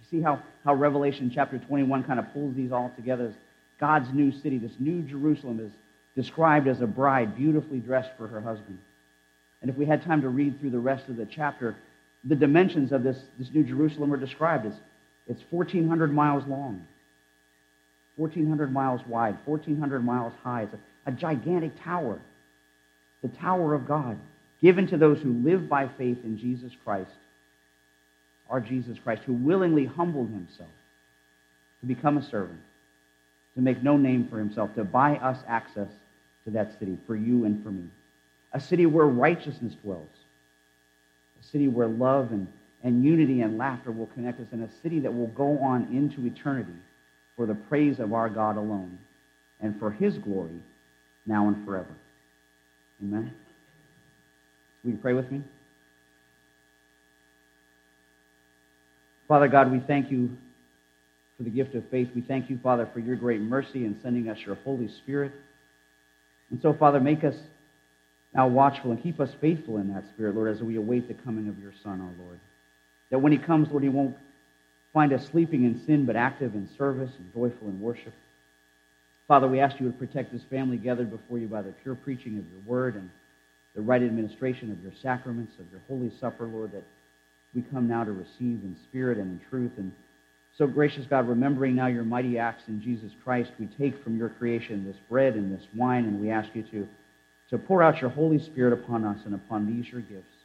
You 0.01 0.19
see 0.19 0.23
how, 0.23 0.43
how 0.65 0.75
Revelation 0.75 1.31
chapter 1.35 1.59
21 1.59 2.05
kind 2.05 2.19
of 2.19 2.33
pulls 2.33 2.55
these 2.57 2.73
all 2.73 2.91
together. 2.97 3.35
God's 3.81 4.13
new 4.13 4.33
city, 4.41 4.59
this 4.59 4.73
new 4.79 5.03
Jerusalem, 5.03 5.61
is 5.61 5.73
described 6.15 6.69
as 6.69 6.81
a 6.81 6.87
bride 6.87 7.37
beautifully 7.37 7.79
dressed 7.79 8.11
for 8.17 8.29
her 8.29 8.41
husband. 8.41 8.79
And 9.61 9.71
if 9.71 9.77
we 9.77 9.87
had 9.87 10.03
time 10.03 10.23
to 10.23 10.29
read 10.29 10.61
through 10.61 10.71
the 10.71 10.79
rest 10.79 11.09
of 11.09 11.17
the 11.17 11.27
chapter, 11.27 11.77
the 12.25 12.37
dimensions 12.37 12.93
of 12.93 13.03
this, 13.03 13.19
this 13.39 13.49
new 13.53 13.65
Jerusalem 13.65 14.13
are 14.13 14.19
described 14.19 14.67
as 14.67 14.75
it's 15.27 15.43
1,400 15.51 16.13
miles 16.13 16.45
long, 16.47 16.87
1,400 18.17 18.73
miles 18.73 19.01
wide, 19.07 19.39
1,400 19.45 20.05
miles 20.05 20.33
high. 20.43 20.63
It's 20.63 20.75
a, 20.75 21.11
a 21.11 21.13
gigantic 21.13 21.73
tower, 21.83 22.21
the 23.23 23.29
tower 23.29 23.75
of 23.75 23.87
God, 23.87 24.19
given 24.61 24.87
to 24.89 24.97
those 24.97 25.21
who 25.21 25.33
live 25.33 25.69
by 25.69 25.89
faith 25.97 26.19
in 26.25 26.39
Jesus 26.39 26.73
Christ 26.85 27.13
our 28.53 28.61
Jesus 28.61 28.99
Christ, 29.03 29.23
who 29.25 29.33
willingly 29.33 29.87
humbled 29.87 30.29
himself 30.29 30.69
to 31.81 31.87
become 31.87 32.19
a 32.19 32.31
servant, 32.31 32.61
to 33.55 33.61
make 33.61 33.83
no 33.83 33.97
name 33.97 34.29
for 34.29 34.39
himself, 34.39 34.75
to 34.75 34.85
buy 34.85 35.17
us 35.17 35.39
access 35.47 35.89
to 36.45 36.51
that 36.51 36.79
city 36.79 36.99
for 37.07 37.15
you 37.17 37.45
and 37.45 37.63
for 37.63 37.71
me. 37.71 37.85
A 38.53 38.61
city 38.61 38.87
where 38.87 39.07
righteousness 39.07 39.75
dwells, 39.83 40.09
a 41.41 41.45
city 41.45 41.69
where 41.69 41.89
love 41.89 42.33
and, 42.33 42.47
and 42.83 43.05
unity 43.05 43.41
and 43.41 43.59
laughter 43.59 43.91
will 43.91 44.07
connect 44.07 44.41
us, 44.41 44.47
and 44.53 44.63
a 44.63 44.69
city 44.83 45.01
that 45.01 45.15
will 45.15 45.29
go 45.29 45.59
on 45.59 45.85
into 45.93 46.27
eternity 46.27 46.73
for 47.37 47.47
the 47.47 47.55
praise 47.55 47.99
of 47.99 48.13
our 48.13 48.29
God 48.29 48.57
alone 48.57 48.99
and 49.61 49.79
for 49.79 49.91
his 49.91 50.19
glory 50.19 50.61
now 51.27 51.49
and 51.49 51.65
forever. 51.65 51.95
Amen. 53.03 53.33
Will 54.85 54.93
you 54.93 54.99
pray 54.99 55.13
with 55.13 55.31
me? 55.31 55.43
Father 59.29 59.49
God, 59.49 59.73
we 59.73 59.79
thank 59.81 60.11
you 60.11 60.37
for 61.37 61.43
the 61.45 61.51
gift 61.51 61.75
of 61.75 61.89
faith. 61.91 62.09
We 62.15 62.21
thank 62.21 62.51
you, 62.51 62.59
Father, 62.63 62.89
for 62.93 63.01
your 63.01 63.17
great 63.17 63.41
mercy 63.41 63.85
in 63.85 63.99
sending 64.03 64.29
us 64.29 64.39
your 64.45 64.57
Holy 64.57 64.89
Spirit. 64.89 65.33
And 66.51 66.61
so, 66.61 66.75
Father, 66.75 67.01
make 67.01 67.25
us 67.25 67.35
now 68.35 68.49
watchful 68.49 68.91
and 68.91 69.03
keep 69.03 69.21
us 69.21 69.31
faithful 69.41 69.79
in 69.79 69.93
that 69.93 70.05
Spirit, 70.15 70.35
Lord, 70.35 70.55
as 70.55 70.63
we 70.63 70.77
await 70.77 71.09
the 71.09 71.15
coming 71.15 71.49
of 71.49 71.59
your 71.59 71.73
Son, 71.83 72.01
our 72.01 72.25
Lord. 72.25 72.41
That 73.11 73.21
when 73.21 73.33
he 73.33 73.39
comes, 73.39 73.69
Lord, 73.71 73.83
he 73.83 73.89
won't 73.89 74.17
find 74.93 75.13
us 75.13 75.27
sleeping 75.31 75.65
in 75.65 75.85
sin, 75.87 76.07
but 76.07 76.17
active 76.17 76.55
in 76.55 76.69
service 76.77 77.11
and 77.19 77.33
joyful 77.33 77.69
in 77.69 77.81
worship. 77.81 78.15
Father, 79.29 79.49
we 79.49 79.61
ask 79.61 79.81
you 79.81 79.87
to 79.87 79.97
protect 79.97 80.33
this 80.33 80.43
family 80.51 80.77
gathered 80.77 81.11
before 81.11 81.39
you 81.39 81.47
by 81.47 81.63
the 81.63 81.73
pure 81.83 81.95
preaching 81.95 82.39
of 82.39 82.45
your 82.51 82.61
word 82.67 82.97
and 82.97 83.09
the 83.75 83.81
right 83.81 84.03
administration 84.03 84.71
of 84.71 84.83
your 84.83 84.93
sacraments, 85.03 85.55
of 85.59 85.71
your 85.71 85.81
holy 85.89 86.13
supper, 86.21 86.47
Lord, 86.47 86.73
that 86.73 86.85
we 87.55 87.63
come 87.63 87.89
now 87.89 88.05
to 88.05 88.13
receive 88.13 88.61
in 88.63 88.77
spirit 88.85 89.19
and 89.19 89.41
in 89.41 89.49
truth. 89.49 89.73
And 89.79 89.93
So, 90.59 90.67
gracious 90.67 91.07
God, 91.09 91.29
remembering 91.29 91.75
now 91.75 91.87
your 91.87 92.05
mighty 92.05 92.39
acts 92.39 92.65
in 92.69 92.83
Jesus 92.83 93.11
Christ, 93.25 93.53
we 93.59 93.67
take 93.79 94.03
from 94.05 94.19
your 94.19 94.29
creation 94.29 94.85
this 94.85 94.99
bread 95.09 95.35
and 95.35 95.57
this 95.57 95.67
wine, 95.75 96.05
and 96.05 96.21
we 96.21 96.31
ask 96.31 96.51
you 96.55 96.63
to, 96.65 96.89
to 97.51 97.59
pour 97.59 97.83
out 97.83 98.01
your 98.01 98.11
Holy 98.11 98.39
Spirit 98.39 98.75
upon 98.75 99.05
us 99.05 99.19
and 99.25 99.35
upon 99.35 99.67
these 99.67 99.91
your 99.91 100.03
gifts, 100.03 100.37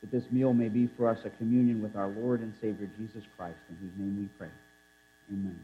that 0.00 0.12
this 0.12 0.30
meal 0.30 0.52
may 0.52 0.68
be 0.68 0.88
for 0.96 1.08
us 1.08 1.18
a 1.24 1.30
communion 1.30 1.82
with 1.82 1.96
our 1.96 2.08
Lord 2.08 2.40
and 2.40 2.54
Savior, 2.60 2.88
Jesus 2.96 3.24
Christ, 3.36 3.58
in 3.68 3.76
whose 3.76 3.98
name 3.98 4.18
we 4.20 4.28
pray. 4.38 4.54
Amen. 5.32 5.58